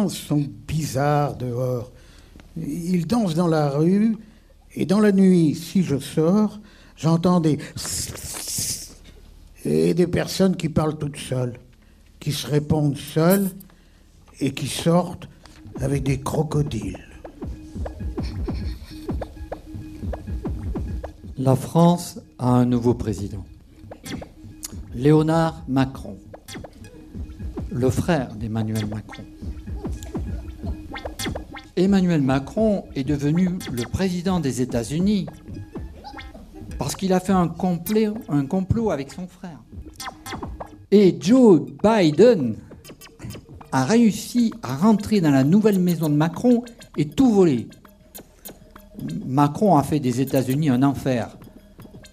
Sont 0.08 0.46
bizarres 0.66 1.36
dehors. 1.36 1.90
Ils 2.56 3.06
dansent 3.06 3.34
dans 3.34 3.48
la 3.48 3.70
rue 3.70 4.16
et 4.74 4.86
dans 4.86 5.00
la 5.00 5.12
nuit, 5.12 5.54
si 5.54 5.82
je 5.82 5.98
sors, 5.98 6.60
j'entends 6.96 7.40
des 7.40 7.58
et 9.64 9.94
des 9.94 10.06
personnes 10.06 10.56
qui 10.56 10.68
parlent 10.68 10.98
toutes 10.98 11.16
seules, 11.16 11.54
qui 12.20 12.32
se 12.32 12.46
répondent 12.46 12.96
seules 12.96 13.50
et 14.40 14.52
qui 14.52 14.66
sortent 14.66 15.28
avec 15.80 16.02
des 16.02 16.20
crocodiles. 16.20 17.00
La 21.38 21.56
France 21.56 22.20
a 22.38 22.48
un 22.48 22.64
nouveau 22.64 22.94
président. 22.94 23.44
Léonard 24.94 25.64
Macron, 25.66 26.16
le 27.72 27.90
frère 27.90 28.34
d'Emmanuel 28.36 28.86
Macron. 28.86 29.24
Emmanuel 31.76 32.22
Macron 32.22 32.84
est 32.94 33.04
devenu 33.04 33.50
le 33.72 33.82
président 33.82 34.40
des 34.40 34.62
États-Unis 34.62 35.26
qu'il 36.94 37.12
a 37.12 37.20
fait 37.20 37.32
un, 37.32 37.52
un 38.28 38.46
complot 38.46 38.90
avec 38.90 39.12
son 39.12 39.26
frère. 39.26 39.60
Et 40.90 41.16
Joe 41.20 41.62
Biden 41.82 42.56
a 43.72 43.84
réussi 43.84 44.54
à 44.62 44.76
rentrer 44.76 45.20
dans 45.20 45.30
la 45.30 45.44
nouvelle 45.44 45.78
maison 45.78 46.08
de 46.08 46.14
Macron 46.14 46.62
et 46.96 47.08
tout 47.08 47.30
voler. 47.30 47.68
Macron 49.26 49.76
a 49.76 49.82
fait 49.82 50.00
des 50.00 50.20
États-Unis 50.20 50.70
un 50.70 50.82
enfer 50.82 51.36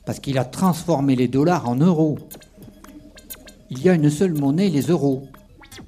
parce 0.06 0.20
qu'il 0.20 0.38
a 0.38 0.46
transformé 0.46 1.16
les 1.16 1.28
dollars 1.28 1.70
en 1.70 1.76
euros. 1.76 2.18
Il 3.70 3.82
y 3.84 3.90
a 3.90 3.94
une 3.94 4.10
seule 4.10 4.34
monnaie, 4.34 4.70
les 4.70 4.88
euros, 4.88 5.28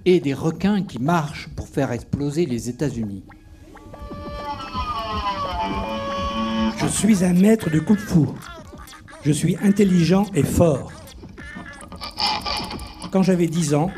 et 0.06 0.20
des 0.20 0.34
requins 0.34 0.84
qui 0.84 1.00
marchent 1.00 1.50
pour 1.56 1.68
faire 1.68 1.92
exploser 1.92 2.46
les 2.46 2.70
États-Unis. 2.70 3.24
Je 6.84 6.89
suis 6.89 7.24
un 7.24 7.34
maître 7.34 7.69
de 7.69 7.80
coup 7.80 7.96
de 7.96 8.02
fou. 8.02 8.28
Je 9.24 9.32
suis 9.32 9.56
intelligent 9.63 10.26
et 10.36 10.43
fort. 10.43 10.91
Quand 13.10 13.24
j'avais 13.24 13.48
10 13.48 13.74
ans, 13.74 13.89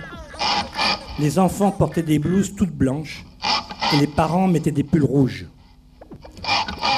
les 1.19 1.39
enfants 1.39 1.71
portaient 1.71 2.03
des 2.03 2.19
blouses 2.19 2.53
toutes 2.55 2.71
blanches 2.71 3.25
et 3.91 3.97
les 3.97 4.05
parents 4.05 4.47
mettaient 4.47 4.71
des 4.71 4.83
pulls 4.83 5.03
rouges. 5.03 5.47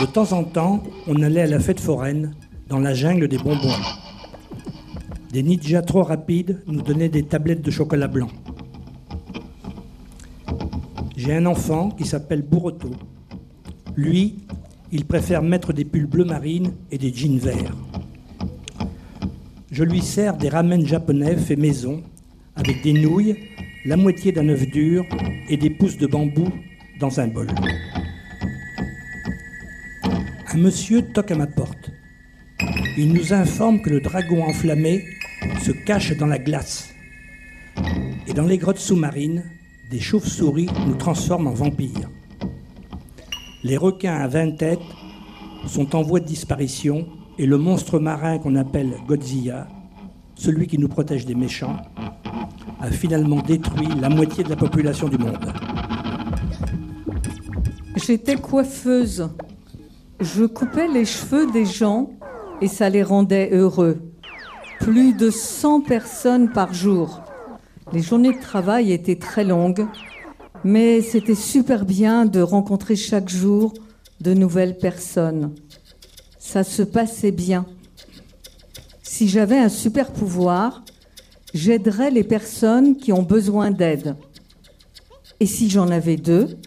De 0.02 0.06
temps 0.06 0.34
en 0.34 0.43
temps, 0.43 0.84
on 1.08 1.21
allait 1.21 1.43
à 1.43 1.47
la 1.47 1.60
fête 1.60 1.80
foraine 1.80 2.36
dans 2.67 2.80
la 2.80 2.93
jungle 2.93 3.30
des 3.30 3.38
bonbons. 3.38 3.80
Des 5.32 5.41
ninjas 5.41 5.84
trop 5.84 6.04
rapides 6.04 6.63
nous 6.67 6.82
donnaient 6.82 7.08
des 7.08 7.23
tablettes 7.23 7.62
de 7.62 7.71
chocolat 7.71 8.08
blanc. 8.10 8.30
J'ai 11.15 11.34
un 11.34 11.45
enfant 11.45 11.91
qui 11.91 12.06
s'appelle 12.06 12.41
Bourreto. 12.41 12.91
Lui, 13.95 14.36
il 14.91 15.06
préfère 15.06 15.41
mettre 15.41 15.73
des 15.73 15.86
pulls 15.86 16.08
bleu 16.08 16.23
marine 16.23 16.73
et 16.91 16.97
des 16.97 17.13
jeans 17.13 17.38
verts. 17.38 17.76
Je 19.71 19.84
lui 19.84 20.02
sers 20.02 20.38
des 20.38 20.50
ramen 20.50 20.86
japonais 20.86 21.36
faits 21.36 21.60
maison, 21.60 22.02
avec 22.56 22.82
des 22.84 22.93
nouilles, 22.93 23.36
la 23.86 23.97
moitié 23.97 24.32
d'un 24.32 24.47
œuf 24.50 24.65
dur 24.67 25.06
et 25.50 25.58
des 25.58 25.69
pousses 25.69 25.97
de 25.97 26.08
bambou 26.08 26.47
dans 27.00 27.19
un 27.19 27.28
bol. 27.28 27.47
Un 30.54 30.58
monsieur 30.58 31.02
toque 31.02 31.32
à 31.32 31.36
ma 31.36 31.47
porte. 31.47 31.91
Il 32.97 33.13
nous 33.13 33.34
informe 33.34 33.82
que 33.82 33.89
le 33.89 34.02
dragon 34.02 34.43
enflammé 34.43 35.04
se 35.62 35.71
cache 35.71 36.17
dans 36.17 36.26
la 36.26 36.39
glace. 36.39 36.89
Et 38.26 38.34
dans 38.34 38.45
les 38.45 38.58
grottes 38.58 38.80
sous-marines, 38.80 39.43
des 39.91 40.00
chauves-souris 40.00 40.69
nous 40.88 40.95
transforment 40.95 41.47
en 41.47 41.54
vampires. 41.54 42.10
Les 43.63 43.76
requins 43.76 44.15
à 44.15 44.28
20 44.28 44.58
têtes 44.58 44.80
sont 45.65 45.96
en 45.96 46.04
voie 46.04 46.20
de 46.20 46.26
disparition 46.26 47.08
et 47.39 47.48
le 47.48 47.58
monstre 47.58 48.00
marin 48.00 48.38
qu'on 48.38 48.56
appelle 48.56 48.93
Godzilla, 49.08 49.67
celui 50.36 50.67
qui 50.67 50.78
nous 50.78 50.88
protège 50.88 51.26
des 51.26 51.34
méchants, 51.34 51.78
a 52.80 52.91
finalement 52.91 53.41
détruit 53.41 53.88
la 54.00 54.10
moitié 54.10 54.43
de 54.43 54.50
la 54.50 54.56
population 54.56 55.10
du 55.10 55.17
monde. 55.17 55.52
J'étais 57.96 58.36
coiffeuse. 58.36 59.30
Je 60.20 60.46
coupais 60.46 60.88
les 60.88 61.06
cheveux 61.06 61.52
des 61.52 61.65
gens 61.65 62.12
et 62.62 62.67
ça 62.67 62.89
les 62.89 63.04
rendait 63.04 63.50
heureux. 63.52 64.00
Plus 64.80 65.13
de 65.13 65.32
100 65.32 65.82
personnes 65.82 66.52
par 66.52 66.74
jour. 66.74 67.22
Les 67.91 68.02
journées 68.02 68.34
de 68.34 68.41
travail 68.41 68.91
étaient 68.91 69.15
très 69.15 69.43
longues, 69.43 69.88
mais 70.63 71.02
c'était 71.02 71.36
super 71.36 71.86
bien 71.86 72.26
de 72.26 72.41
rencontrer 72.41 72.96
chaque 72.96 73.30
jour 73.30 73.74
de 74.22 74.34
nouvelles 74.34 74.78
personnes. 74.78 75.54
Ça 76.39 76.63
se 76.63 76.82
passait 76.82 77.32
bien. 77.32 77.65
Si 79.04 79.28
j'avais 79.28 79.58
un 79.58 79.70
super 79.70 80.12
pouvoir, 80.12 80.84
j'aiderais 81.54 82.12
les 82.12 82.24
personnes 82.24 82.98
qui 82.98 83.12
ont 83.12 83.24
besoin 83.24 83.72
d'aide. 83.72 84.15
Et 85.39 85.46
si 85.46 85.70
j'en 85.70 85.89
avais 85.89 86.17
deux, 86.17 86.58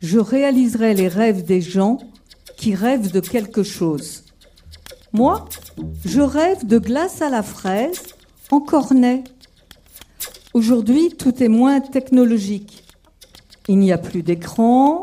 je 0.00 0.18
réaliserais 0.18 0.94
les 0.94 1.08
rêves 1.08 1.44
des 1.44 1.60
gens 1.60 1.98
qui 2.56 2.74
rêvent 2.74 3.12
de 3.12 3.20
quelque 3.20 3.62
chose. 3.62 4.24
Moi, 5.12 5.48
je 6.04 6.20
rêve 6.20 6.66
de 6.66 6.78
glace 6.78 7.22
à 7.22 7.28
la 7.28 7.42
fraise 7.42 8.00
en 8.50 8.60
cornet. 8.60 9.24
Aujourd'hui, 10.54 11.10
tout 11.10 11.42
est 11.42 11.48
moins 11.48 11.80
technologique. 11.80 12.84
Il 13.68 13.78
n'y 13.78 13.92
a 13.92 13.98
plus 13.98 14.22
d'écran, 14.22 15.02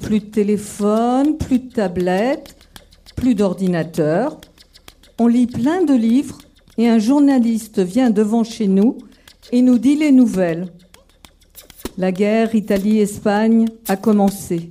plus 0.00 0.20
de 0.20 0.26
téléphone, 0.26 1.36
plus 1.36 1.58
de 1.58 1.72
tablette, 1.72 2.56
plus 3.16 3.34
d'ordinateur. 3.34 4.40
On 5.18 5.26
lit 5.26 5.46
plein 5.46 5.84
de 5.84 5.94
livres 5.94 6.38
et 6.76 6.88
un 6.88 6.98
journaliste 6.98 7.80
vient 7.80 8.10
devant 8.10 8.44
chez 8.44 8.68
nous 8.68 8.98
et 9.52 9.62
nous 9.62 9.78
dit 9.78 9.96
les 9.96 10.12
nouvelles. 10.12 10.68
La 11.96 12.12
guerre 12.12 12.54
Italie-Espagne 12.54 13.66
a 13.88 13.96
commencé. 13.96 14.70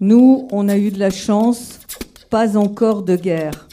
Nous, 0.00 0.46
on 0.52 0.68
a 0.68 0.76
eu 0.76 0.90
de 0.90 0.98
la 1.00 1.10
chance, 1.10 1.80
pas 2.30 2.56
encore 2.56 3.02
de 3.02 3.16
guerre. 3.16 3.66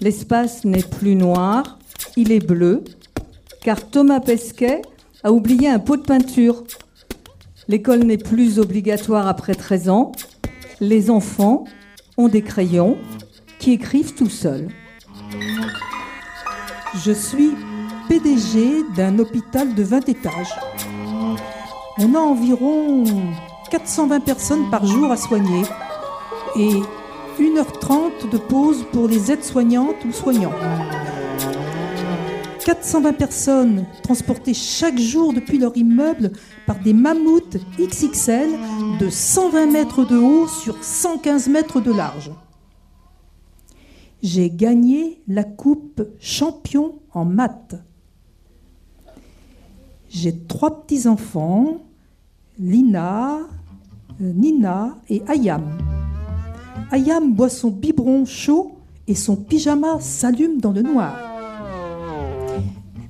L'espace 0.00 0.64
n'est 0.64 0.82
plus 0.82 1.14
noir, 1.14 1.78
il 2.16 2.32
est 2.32 2.44
bleu, 2.44 2.82
car 3.62 3.88
Thomas 3.88 4.20
Pesquet 4.20 4.82
a 5.22 5.30
oublié 5.30 5.68
un 5.68 5.78
pot 5.78 5.96
de 5.96 6.02
peinture. 6.02 6.64
L'école 7.68 8.04
n'est 8.04 8.16
plus 8.16 8.58
obligatoire 8.58 9.26
après 9.26 9.54
13 9.54 9.90
ans. 9.90 10.12
Les 10.80 11.10
enfants 11.10 11.64
ont 12.16 12.28
des 12.28 12.40
crayons 12.40 12.96
qui 13.58 13.72
écrivent 13.72 14.14
tout 14.14 14.30
seuls. 14.30 14.68
Je 17.04 17.12
suis 17.12 17.50
PDG 18.08 18.84
d'un 18.96 19.18
hôpital 19.18 19.74
de 19.74 19.82
20 19.82 20.08
étages. 20.08 20.54
On 21.98 22.14
a 22.14 22.18
environ 22.18 23.04
420 23.70 24.20
personnes 24.20 24.70
par 24.70 24.86
jour 24.86 25.12
à 25.12 25.18
soigner 25.18 25.62
et 26.56 26.80
1h30 27.38 28.30
de 28.32 28.38
pause 28.38 28.86
pour 28.92 29.08
les 29.08 29.30
aides-soignantes 29.30 30.02
ou 30.06 30.12
soignants. 30.12 30.54
420 32.68 33.14
personnes 33.14 33.86
transportées 34.02 34.52
chaque 34.52 34.98
jour 34.98 35.32
depuis 35.32 35.56
leur 35.56 35.74
immeuble 35.74 36.32
par 36.66 36.78
des 36.80 36.92
mammouths 36.92 37.56
XXL 37.80 38.50
de 39.00 39.08
120 39.08 39.72
mètres 39.72 40.04
de 40.04 40.18
haut 40.18 40.46
sur 40.46 40.76
115 40.84 41.48
mètres 41.48 41.80
de 41.80 41.90
large. 41.90 42.30
J'ai 44.22 44.50
gagné 44.50 45.22
la 45.26 45.44
coupe 45.44 46.02
champion 46.20 46.96
en 47.14 47.24
maths. 47.24 47.76
J'ai 50.10 50.38
trois 50.38 50.82
petits-enfants, 50.82 51.78
Lina, 52.58 53.38
euh, 54.20 54.32
Nina 54.34 54.98
et 55.08 55.22
Ayam. 55.26 55.78
Ayam 56.90 57.32
boit 57.32 57.48
son 57.48 57.70
biberon 57.70 58.26
chaud 58.26 58.72
et 59.06 59.14
son 59.14 59.36
pyjama 59.36 60.00
s'allume 60.00 60.60
dans 60.60 60.72
le 60.72 60.82
noir. 60.82 61.37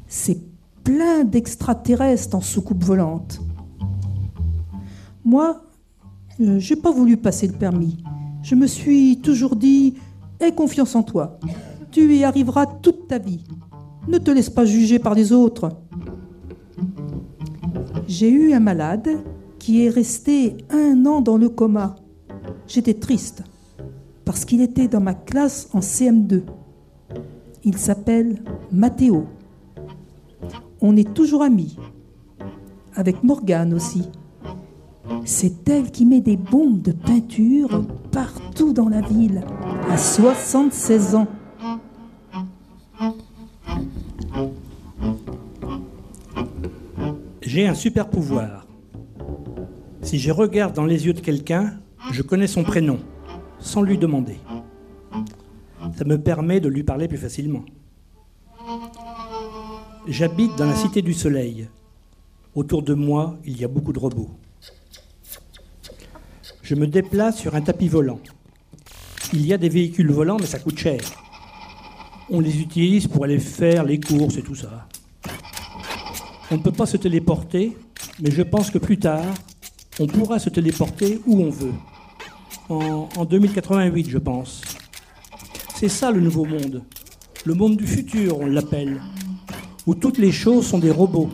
C'est 0.09 0.41
plein 0.83 1.23
d'extraterrestres 1.25 2.35
en 2.35 2.41
soucoupe 2.41 2.83
volante. 2.83 3.41
Moi, 5.25 5.63
euh, 6.41 6.59
j'ai 6.59 6.77
pas 6.77 6.91
voulu 6.91 7.19
passer 7.19 7.47
le 7.47 7.53
permis. 7.53 7.99
Je 8.43 8.55
me 8.55 8.67
suis 8.67 9.21
toujours 9.21 9.55
dit 9.55 9.95
Aie 10.41 10.55
confiance 10.55 10.95
en 10.95 11.03
toi. 11.03 11.39
Tu 11.91 12.15
y 12.17 12.25
arriveras 12.25 12.67
toute 12.67 13.09
ta 13.09 13.19
vie. 13.19 13.45
Ne 14.09 14.19
te 14.19 14.31
laisse 14.31 14.49
pas 14.49 14.65
juger 14.65 14.99
par 14.99 15.15
les 15.15 15.33
autres. 15.33 15.71
J'ai 18.07 18.31
eu 18.31 18.55
un 18.55 18.61
malade 18.61 19.09
qui 19.59 19.85
est 19.85 19.91
resté 19.91 20.57
un 20.71 21.05
an 21.05 21.21
dans 21.21 21.37
le 21.37 21.51
coma. 21.51 21.97
J'étais 22.67 22.95
triste 22.95 23.43
parce 24.25 24.45
qu'il 24.45 24.63
était 24.63 24.89
dans 24.89 25.01
ma 25.01 25.15
classe 25.15 25.69
en 25.75 25.81
CM2. 25.81 26.43
Il 27.65 27.77
s'appelle 27.77 28.43
Mathéo. 28.73 29.27
On 30.81 30.97
est 30.97 31.13
toujours 31.15 31.43
amis. 31.43 31.77
Avec 32.95 33.23
Morgane 33.23 33.75
aussi. 33.75 34.09
C'est 35.25 35.69
elle 35.69 35.91
qui 35.91 36.05
met 36.05 36.21
des 36.21 36.37
bombes 36.37 36.83
de 36.83 36.93
peinture 36.93 37.85
partout 38.13 38.73
dans 38.73 38.89
la 38.89 39.01
ville, 39.01 39.43
à 39.91 39.97
76 39.97 41.15
ans. 41.15 41.27
J'ai 47.43 47.67
un 47.67 47.75
super 47.75 48.09
pouvoir. 48.09 48.67
Si 50.03 50.19
je 50.19 50.31
regarde 50.31 50.75
dans 50.75 50.85
les 50.85 51.07
yeux 51.07 51.13
de 51.13 51.21
quelqu'un, 51.21 51.75
je 52.13 52.23
connais 52.23 52.47
son 52.47 52.63
prénom, 52.63 52.99
sans 53.59 53.83
lui 53.83 53.99
demander. 53.99 54.39
Ça 55.97 56.05
me 56.05 56.19
permet 56.19 56.61
de 56.61 56.69
lui 56.69 56.85
parler 56.85 57.09
plus 57.09 57.19
facilement. 57.19 57.65
J'habite 60.11 60.57
dans 60.57 60.65
la 60.65 60.75
Cité 60.75 61.03
du 61.03 61.13
Soleil. 61.13 61.69
Autour 62.55 62.83
de 62.83 62.95
moi, 62.95 63.37
il 63.45 63.61
y 63.61 63.65
a 63.65 63.69
beaucoup 63.69 63.93
de 63.93 63.99
robots. 63.99 64.31
Je 66.63 66.75
me 66.75 66.87
déplace 66.87 67.37
sur 67.37 67.55
un 67.55 67.61
tapis 67.61 67.89
volant. 67.89 68.19
Il 69.35 69.47
y 69.47 69.53
a 69.53 69.59
des 69.59 69.69
véhicules 69.69 70.11
volants, 70.11 70.39
mais 70.41 70.47
ça 70.47 70.61
coûte 70.61 70.79
cher. 70.79 70.99
On 72.31 72.41
les 72.41 72.59
utilise 72.59 73.07
pour 73.07 73.25
aller 73.25 73.39
faire 73.39 73.85
les 73.85 74.01
courses 74.01 74.39
et 74.39 74.43
tout 74.43 74.55
ça. 74.55 74.89
On 76.51 76.57
ne 76.57 76.63
peut 76.63 76.73
pas 76.73 76.87
se 76.87 76.97
téléporter, 76.97 77.77
mais 78.19 78.31
je 78.31 78.43
pense 78.43 78.71
que 78.71 78.79
plus 78.79 78.99
tard, 78.99 79.35
on 80.01 80.07
pourra 80.07 80.39
se 80.39 80.49
téléporter 80.49 81.21
où 81.27 81.43
on 81.43 81.51
veut. 81.51 81.75
En, 82.71 83.11
en 83.15 83.25
2088, 83.27 84.09
je 84.09 84.19
pense. 84.19 84.63
C'est 85.75 85.91
ça 85.91 86.11
le 86.11 86.21
nouveau 86.23 86.47
monde. 86.47 86.83
Le 87.45 87.53
monde 87.53 87.77
du 87.77 87.87
futur, 87.87 88.39
on 88.41 88.47
l'appelle. 88.47 89.03
Où 89.89 89.95
toutes 89.95 90.19
les 90.19 90.33
choses 90.33 90.67
sont 90.67 90.79
des 90.79 90.91
robots. 90.91 91.31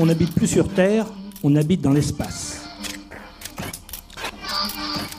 On 0.00 0.06
n'habite 0.06 0.34
plus 0.34 0.48
sur 0.48 0.68
Terre, 0.68 1.06
on 1.44 1.54
habite 1.54 1.80
dans 1.80 1.92
l'espace. 1.92 2.64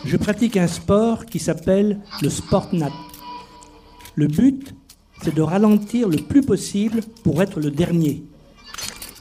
Je 0.03 0.17
pratique 0.17 0.57
un 0.57 0.67
sport 0.67 1.25
qui 1.25 1.39
s'appelle 1.39 2.01
le 2.21 2.30
sport 2.30 2.67
nat. 2.73 2.91
Le 4.15 4.28
but, 4.28 4.75
c'est 5.23 5.34
de 5.34 5.41
ralentir 5.41 6.09
le 6.09 6.17
plus 6.17 6.41
possible 6.41 6.99
pour 7.23 7.41
être 7.41 7.61
le 7.61 7.71
dernier. 7.71 8.25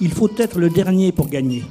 Il 0.00 0.10
faut 0.10 0.30
être 0.36 0.58
le 0.58 0.68
dernier 0.68 1.12
pour 1.12 1.28
gagner. 1.28 1.62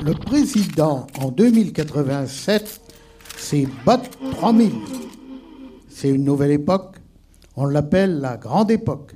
Le 0.00 0.14
président 0.14 1.06
en 1.18 1.30
2087, 1.30 2.80
c'est 3.36 3.68
BOT 3.84 3.98
3000. 4.30 4.72
C'est 5.90 6.08
une 6.08 6.24
nouvelle 6.24 6.52
époque. 6.52 6.99
On 7.62 7.66
l'appelle 7.66 8.20
la 8.20 8.38
grande 8.38 8.70
époque. 8.70 9.14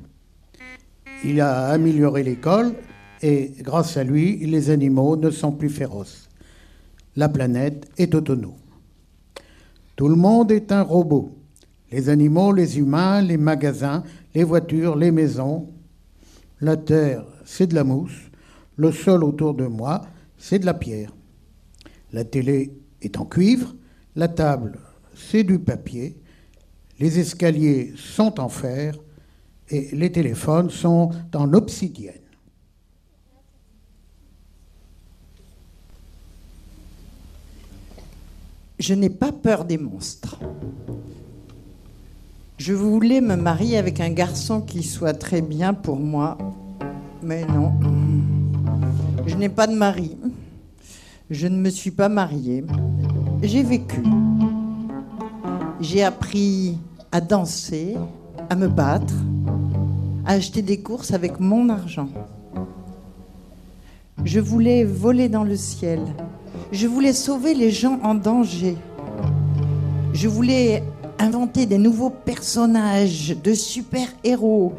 Il 1.25 1.41
a 1.41 1.69
amélioré 1.69 2.23
l'école 2.23 2.75
et 3.23 3.55
grâce 3.61 3.97
à 3.97 4.05
lui, 4.05 4.37
les 4.45 4.69
animaux 4.69 5.17
ne 5.17 5.31
sont 5.31 5.51
plus 5.51 5.71
féroces. 5.71 6.29
La 7.17 7.31
planète 7.31 7.89
est 7.97 8.15
autonome. 8.15 8.53
Tout 9.97 10.09
le 10.09 10.17
monde 10.17 10.53
est 10.53 10.73
un 10.73 10.83
robot. 10.83 11.35
Les 11.91 12.11
animaux, 12.11 12.53
les 12.53 12.79
humains, 12.79 13.23
les 13.23 13.39
magasins, 13.39 14.03
les 14.35 14.45
voitures, 14.45 14.95
les 14.95 15.11
maisons. 15.11 15.71
La 16.61 16.77
terre, 16.77 17.25
c'est 17.47 17.69
de 17.69 17.75
la 17.75 17.85
mousse. 17.85 18.31
Le 18.77 18.93
sol 18.93 19.25
autour 19.25 19.55
de 19.55 19.65
moi, 19.65 20.03
c'est 20.37 20.59
de 20.59 20.67
la 20.67 20.75
pierre. 20.75 21.15
La 22.13 22.25
télé 22.25 22.77
est 23.01 23.17
en 23.17 23.25
cuivre. 23.25 23.75
La 24.15 24.29
table, 24.29 24.79
c'est 25.15 25.45
du 25.45 25.59
papier. 25.59 26.19
Les 26.99 27.19
escaliers 27.19 27.93
sont 27.97 28.41
en 28.41 28.49
fer. 28.49 28.95
Et 29.71 29.89
les 29.93 30.13
téléphones 30.13 30.71
sont 30.71 31.11
en 31.35 31.53
obsidienne. 31.55 32.15
Je 38.79 38.93
n'ai 38.93 39.09
pas 39.09 39.33
peur 39.33 39.65
des 39.65 39.79
monstres. 39.79 40.39
Je 42.59 42.75
voulais 42.75 43.21
me 43.21 43.37
marier 43.37 43.79
avec 43.79 44.01
un 44.01 44.11
garçon 44.11 44.61
qui 44.61 44.83
soit 44.83 45.15
très 45.15 45.41
bien 45.41 45.73
pour 45.73 45.97
moi, 45.97 46.37
mais 47.23 47.47
non. 47.47 47.73
Je 49.27 49.35
n'ai 49.37 49.49
pas 49.49 49.67
de 49.67 49.75
mari. 49.75 50.19
Je 51.31 51.47
ne 51.47 51.57
me 51.57 51.71
suis 51.71 51.91
pas 51.91 52.11
mariée. 52.11 52.65
J'ai 53.43 53.63
vécu. 53.63 54.03
J'ai 55.85 56.03
appris 56.03 56.79
à 57.13 57.21
danser, 57.21 57.95
à 58.49 58.57
me 58.57 58.69
battre, 58.69 59.13
à 60.25 60.33
acheter 60.33 60.63
des 60.63 60.81
courses 60.81 61.13
avec 61.13 61.41
mon 61.41 61.69
argent. 61.69 62.09
Je 64.25 64.41
voulais 64.41 64.83
voler 64.85 65.29
dans 65.29 65.45
le 65.45 65.57
ciel. 65.57 66.01
Je 66.73 66.87
voulais 66.87 67.13
sauver 67.13 67.53
les 67.53 67.71
gens 67.71 68.01
en 68.03 68.15
danger. 68.15 68.79
Je 70.15 70.27
voulais 70.27 70.83
inventer 71.19 71.67
des 71.67 71.77
nouveaux 71.77 72.09
personnages 72.09 73.37
de 73.45 73.53
super-héros 73.53 74.73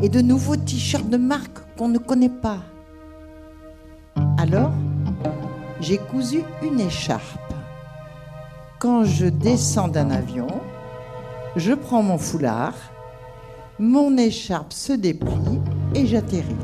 et 0.00 0.08
de 0.08 0.20
nouveaux 0.20 0.56
t-shirts 0.56 1.10
de 1.10 1.16
marque 1.16 1.58
qu'on 1.76 1.88
ne 1.88 1.98
connaît 1.98 2.28
pas. 2.28 2.60
Alors, 4.38 4.70
j'ai 5.80 5.98
cousu 5.98 6.42
une 6.62 6.78
écharpe. 6.78 7.41
Quand 8.82 9.04
je 9.04 9.26
descends 9.26 9.86
d'un 9.86 10.10
avion, 10.10 10.48
je 11.54 11.72
prends 11.72 12.02
mon 12.02 12.18
foulard, 12.18 12.74
mon 13.78 14.16
écharpe 14.16 14.72
se 14.72 14.92
déplie 14.92 15.60
et 15.94 16.04
j'atterris. 16.04 16.56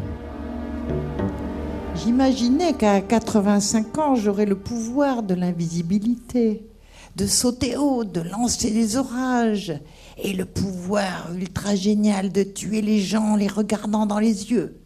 J'imaginais 1.95 2.73
qu'à 2.73 3.01
85 3.01 3.99
ans, 3.99 4.17
j'aurais 4.17 4.47
le 4.47 4.59
pouvoir 4.59 5.23
de 5.23 5.35
l'invisibilité, 5.35 6.67
de 7.15 7.25
sauter 7.29 7.77
haut, 7.77 8.03
de 8.03 8.21
lancer 8.21 8.73
des 8.73 8.97
orages, 8.97 9.75
et 10.21 10.33
le 10.33 10.45
pouvoir 10.45 11.33
ultra 11.37 11.77
génial 11.77 12.33
de 12.33 12.43
tuer 12.43 12.83
les 12.83 12.99
gens 12.99 13.35
en 13.35 13.37
les 13.37 13.47
regardant 13.47 14.07
dans 14.07 14.19
les 14.19 14.51
yeux, 14.51 14.81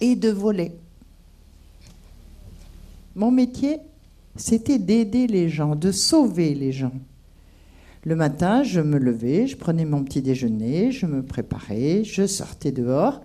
et 0.00 0.14
de 0.14 0.30
voler. 0.30 0.76
Mon 3.16 3.32
métier, 3.32 3.80
c'était 4.40 4.78
d'aider 4.78 5.26
les 5.26 5.48
gens, 5.48 5.76
de 5.76 5.92
sauver 5.92 6.54
les 6.54 6.72
gens. 6.72 6.94
Le 8.04 8.16
matin, 8.16 8.62
je 8.62 8.80
me 8.80 8.98
levais, 8.98 9.46
je 9.46 9.56
prenais 9.56 9.84
mon 9.84 10.02
petit 10.02 10.22
déjeuner, 10.22 10.90
je 10.90 11.04
me 11.04 11.22
préparais, 11.22 12.02
je 12.04 12.26
sortais 12.26 12.72
dehors 12.72 13.20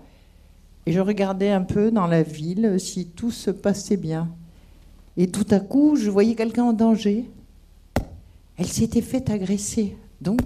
et 0.86 0.92
je 0.92 1.00
regardais 1.00 1.50
un 1.50 1.62
peu 1.62 1.90
dans 1.90 2.08
la 2.08 2.22
ville 2.22 2.76
si 2.80 3.08
tout 3.08 3.32
se 3.32 3.50
passait 3.50 3.98
bien. 3.98 4.30
Et 5.16 5.28
tout 5.28 5.48
à 5.52 5.62
coup, 5.62 5.96
je 5.96 6.10
voyais 6.10 6.36
quelqu'un 6.36 6.66
en 6.66 6.74
danger. 6.74 7.26
Elle 8.58 8.68
s'était 8.68 9.02
fait 9.02 9.30
agresser, 9.30 9.96
donc 10.22 10.42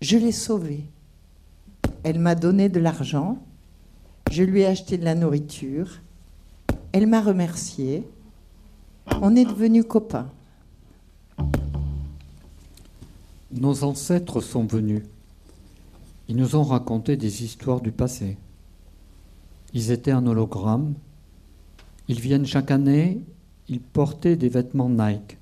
je 0.00 0.18
l'ai 0.18 0.32
sauvée. 0.32 0.84
Elle 2.02 2.18
m'a 2.18 2.34
donné 2.34 2.68
de 2.68 2.80
l'argent, 2.80 3.38
je 4.32 4.42
lui 4.42 4.62
ai 4.62 4.66
acheté 4.66 4.98
de 4.98 5.04
la 5.04 5.14
nourriture, 5.14 6.00
elle 6.92 7.06
m'a 7.06 7.20
remercié, 7.20 8.04
on 9.20 9.36
est 9.36 9.44
devenus 9.44 9.84
copains. 9.86 10.30
Nos 13.52 13.84
ancêtres 13.84 14.40
sont 14.40 14.64
venus. 14.64 15.02
Ils 16.28 16.36
nous 16.36 16.56
ont 16.56 16.62
raconté 16.62 17.16
des 17.16 17.44
histoires 17.44 17.80
du 17.80 17.92
passé. 17.92 18.36
Ils 19.72 19.90
étaient 19.90 20.10
un 20.10 20.26
hologramme. 20.26 20.94
Ils 22.08 22.20
viennent 22.20 22.46
chaque 22.46 22.70
année. 22.70 23.20
Ils 23.68 23.80
portaient 23.80 24.36
des 24.36 24.48
vêtements 24.48 24.88
Nike. 24.88 25.38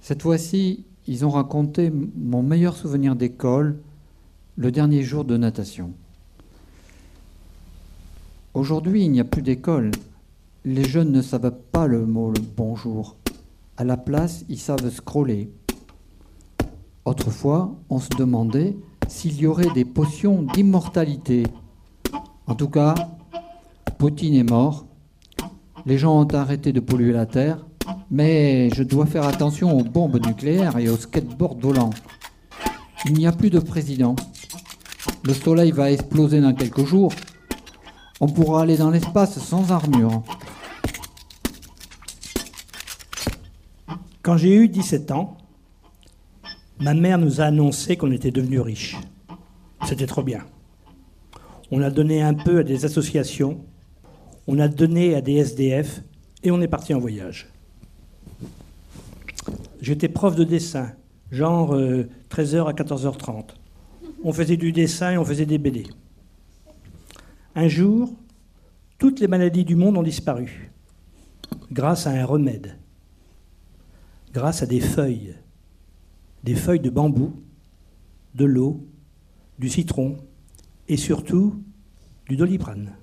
Cette 0.00 0.22
fois-ci, 0.22 0.84
ils 1.06 1.24
ont 1.24 1.30
raconté 1.30 1.90
mon 1.90 2.42
meilleur 2.42 2.76
souvenir 2.76 3.16
d'école, 3.16 3.78
le 4.56 4.70
dernier 4.70 5.02
jour 5.02 5.24
de 5.24 5.36
natation. 5.36 5.92
Aujourd'hui, 8.54 9.04
il 9.04 9.10
n'y 9.10 9.20
a 9.20 9.24
plus 9.24 9.42
d'école. 9.42 9.90
Les 10.64 10.84
jeunes 10.84 11.10
ne 11.10 11.22
savent 11.22 11.56
pas 11.72 11.88
le 11.88 12.06
mot 12.06 12.32
bonjour. 12.56 13.16
À 13.76 13.82
la 13.82 13.96
place, 13.96 14.44
ils 14.48 14.60
savent 14.60 14.90
scroller. 14.90 15.50
Autrefois, 17.04 17.74
on 17.90 17.98
se 17.98 18.10
demandait 18.10 18.76
s'il 19.08 19.40
y 19.40 19.48
aurait 19.48 19.72
des 19.74 19.84
potions 19.84 20.42
d'immortalité. 20.42 21.42
En 22.46 22.54
tout 22.54 22.68
cas, 22.68 22.94
Poutine 23.98 24.34
est 24.34 24.48
mort. 24.48 24.86
Les 25.84 25.98
gens 25.98 26.20
ont 26.20 26.28
arrêté 26.28 26.72
de 26.72 26.78
polluer 26.78 27.12
la 27.12 27.26
Terre. 27.26 27.66
Mais 28.12 28.70
je 28.70 28.84
dois 28.84 29.06
faire 29.06 29.24
attention 29.24 29.76
aux 29.76 29.82
bombes 29.82 30.24
nucléaires 30.24 30.78
et 30.78 30.88
aux 30.88 30.96
skateboards 30.96 31.58
volants. 31.58 31.90
Il 33.04 33.14
n'y 33.14 33.26
a 33.26 33.32
plus 33.32 33.50
de 33.50 33.58
président. 33.58 34.14
Le 35.24 35.34
soleil 35.34 35.72
va 35.72 35.90
exploser 35.90 36.40
dans 36.40 36.54
quelques 36.54 36.84
jours. 36.84 37.12
On 38.20 38.28
pourra 38.28 38.62
aller 38.62 38.76
dans 38.76 38.90
l'espace 38.90 39.40
sans 39.40 39.72
armure. 39.72 40.22
Quand 44.22 44.36
j'ai 44.36 44.54
eu 44.54 44.68
17 44.68 45.10
ans, 45.10 45.36
ma 46.78 46.94
mère 46.94 47.18
nous 47.18 47.40
a 47.40 47.44
annoncé 47.44 47.96
qu'on 47.96 48.12
était 48.12 48.30
devenus 48.30 48.60
riches. 48.60 48.96
C'était 49.84 50.06
trop 50.06 50.22
bien. 50.22 50.44
On 51.72 51.82
a 51.82 51.90
donné 51.90 52.22
un 52.22 52.34
peu 52.34 52.58
à 52.58 52.62
des 52.62 52.84
associations, 52.84 53.64
on 54.46 54.60
a 54.60 54.68
donné 54.68 55.16
à 55.16 55.20
des 55.20 55.34
SDF 55.38 56.02
et 56.44 56.52
on 56.52 56.60
est 56.60 56.68
parti 56.68 56.94
en 56.94 57.00
voyage. 57.00 57.48
J'étais 59.80 60.08
prof 60.08 60.36
de 60.36 60.44
dessin, 60.44 60.92
genre 61.32 61.74
13h 61.74 62.68
à 62.68 62.72
14h30. 62.72 63.54
On 64.22 64.32
faisait 64.32 64.56
du 64.56 64.70
dessin 64.70 65.12
et 65.12 65.18
on 65.18 65.24
faisait 65.24 65.46
des 65.46 65.58
BD. 65.58 65.88
Un 67.56 67.66
jour, 67.66 68.12
toutes 68.98 69.18
les 69.18 69.26
maladies 69.26 69.64
du 69.64 69.74
monde 69.74 69.96
ont 69.96 70.02
disparu 70.04 70.70
grâce 71.72 72.06
à 72.06 72.10
un 72.10 72.24
remède, 72.24 72.76
grâce 74.32 74.62
à 74.62 74.66
des 74.66 74.80
feuilles, 74.80 75.34
des 76.42 76.54
feuilles 76.54 76.80
de 76.80 76.90
bambou, 76.90 77.42
de 78.34 78.44
l'eau, 78.44 78.86
du 79.58 79.68
citron 79.68 80.16
et 80.88 80.96
surtout 80.96 81.62
du 82.28 82.36
doliprane. 82.36 82.94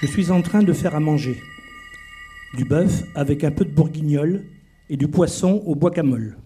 Je 0.00 0.06
suis 0.06 0.30
en 0.30 0.42
train 0.42 0.62
de 0.62 0.72
faire 0.72 0.94
à 0.94 1.00
manger 1.00 1.40
du 2.54 2.64
bœuf 2.64 3.02
avec 3.14 3.44
un 3.44 3.50
peu 3.50 3.64
de 3.64 3.70
bourguignol 3.70 4.44
et 4.88 4.96
du 4.96 5.08
poisson 5.08 5.62
au 5.66 5.74
bois 5.74 5.90
camol. 5.90 6.38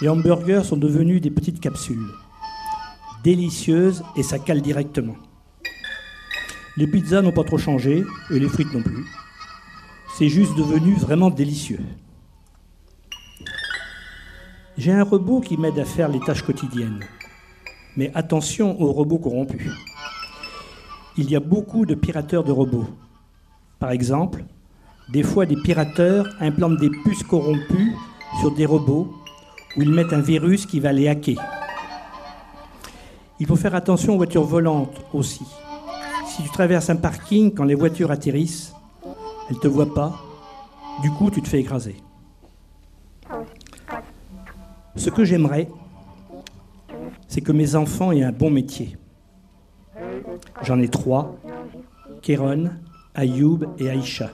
Les 0.00 0.08
hamburgers 0.08 0.64
sont 0.64 0.76
devenus 0.76 1.20
des 1.20 1.30
petites 1.30 1.60
capsules. 1.60 2.10
Délicieuses 3.22 4.02
et 4.16 4.22
ça 4.22 4.38
cale 4.38 4.62
directement. 4.62 5.16
Les 6.76 6.86
pizzas 6.86 7.22
n'ont 7.22 7.32
pas 7.32 7.44
trop 7.44 7.58
changé 7.58 8.04
et 8.30 8.38
les 8.38 8.48
frites 8.48 8.72
non 8.72 8.82
plus. 8.82 9.04
C'est 10.18 10.30
juste 10.30 10.56
devenu 10.56 10.94
vraiment 10.94 11.28
délicieux. 11.28 11.80
J'ai 14.78 14.90
un 14.90 15.04
robot 15.04 15.42
qui 15.42 15.58
m'aide 15.58 15.78
à 15.78 15.84
faire 15.84 16.08
les 16.08 16.20
tâches 16.20 16.40
quotidiennes. 16.40 17.00
Mais 17.98 18.10
attention 18.14 18.80
aux 18.80 18.92
robots 18.92 19.18
corrompus. 19.18 19.70
Il 21.18 21.30
y 21.30 21.36
a 21.36 21.40
beaucoup 21.40 21.84
de 21.84 21.94
pirateurs 21.94 22.44
de 22.44 22.50
robots. 22.50 22.86
Par 23.78 23.90
exemple, 23.90 24.44
des 25.10 25.22
fois 25.22 25.44
des 25.44 25.56
pirateurs 25.56 26.26
implantent 26.40 26.80
des 26.80 26.88
puces 27.04 27.22
corrompues 27.22 27.92
sur 28.40 28.54
des 28.54 28.64
robots 28.64 29.12
où 29.76 29.82
ils 29.82 29.92
mettent 29.92 30.14
un 30.14 30.22
virus 30.22 30.64
qui 30.64 30.80
va 30.80 30.92
les 30.92 31.08
hacker. 31.08 31.44
Il 33.38 33.46
faut 33.46 33.56
faire 33.56 33.74
attention 33.74 34.14
aux 34.14 34.16
voitures 34.16 34.44
volantes 34.44 34.96
aussi. 35.12 35.44
Si 36.26 36.42
tu 36.42 36.48
traverses 36.48 36.88
un 36.88 36.96
parking 36.96 37.52
quand 37.52 37.64
les 37.64 37.74
voitures 37.74 38.10
atterrissent, 38.10 38.75
elles 39.48 39.56
ne 39.56 39.60
te 39.60 39.68
voient 39.68 39.92
pas, 39.92 40.20
du 41.02 41.10
coup 41.10 41.30
tu 41.30 41.42
te 41.42 41.48
fais 41.48 41.60
écraser. 41.60 41.96
Ce 44.96 45.10
que 45.10 45.24
j'aimerais, 45.24 45.68
c'est 47.28 47.40
que 47.40 47.52
mes 47.52 47.76
enfants 47.76 48.12
aient 48.12 48.22
un 48.22 48.32
bon 48.32 48.50
métier. 48.50 48.96
J'en 50.62 50.80
ai 50.80 50.88
trois, 50.88 51.36
Kéron, 52.22 52.70
Ayoub 53.14 53.60
et 53.78 53.90
Aïcha. 53.90 54.30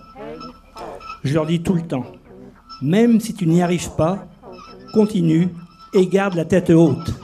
Je 1.24 1.34
leur 1.34 1.46
dis 1.46 1.62
tout 1.62 1.74
le 1.74 1.82
temps, 1.82 2.06
même 2.80 3.20
si 3.20 3.34
tu 3.34 3.46
n'y 3.46 3.62
arrives 3.62 3.90
pas, 3.96 4.26
continue 4.92 5.48
et 5.94 6.06
garde 6.06 6.34
la 6.34 6.44
tête 6.44 6.70
haute. 6.70 7.14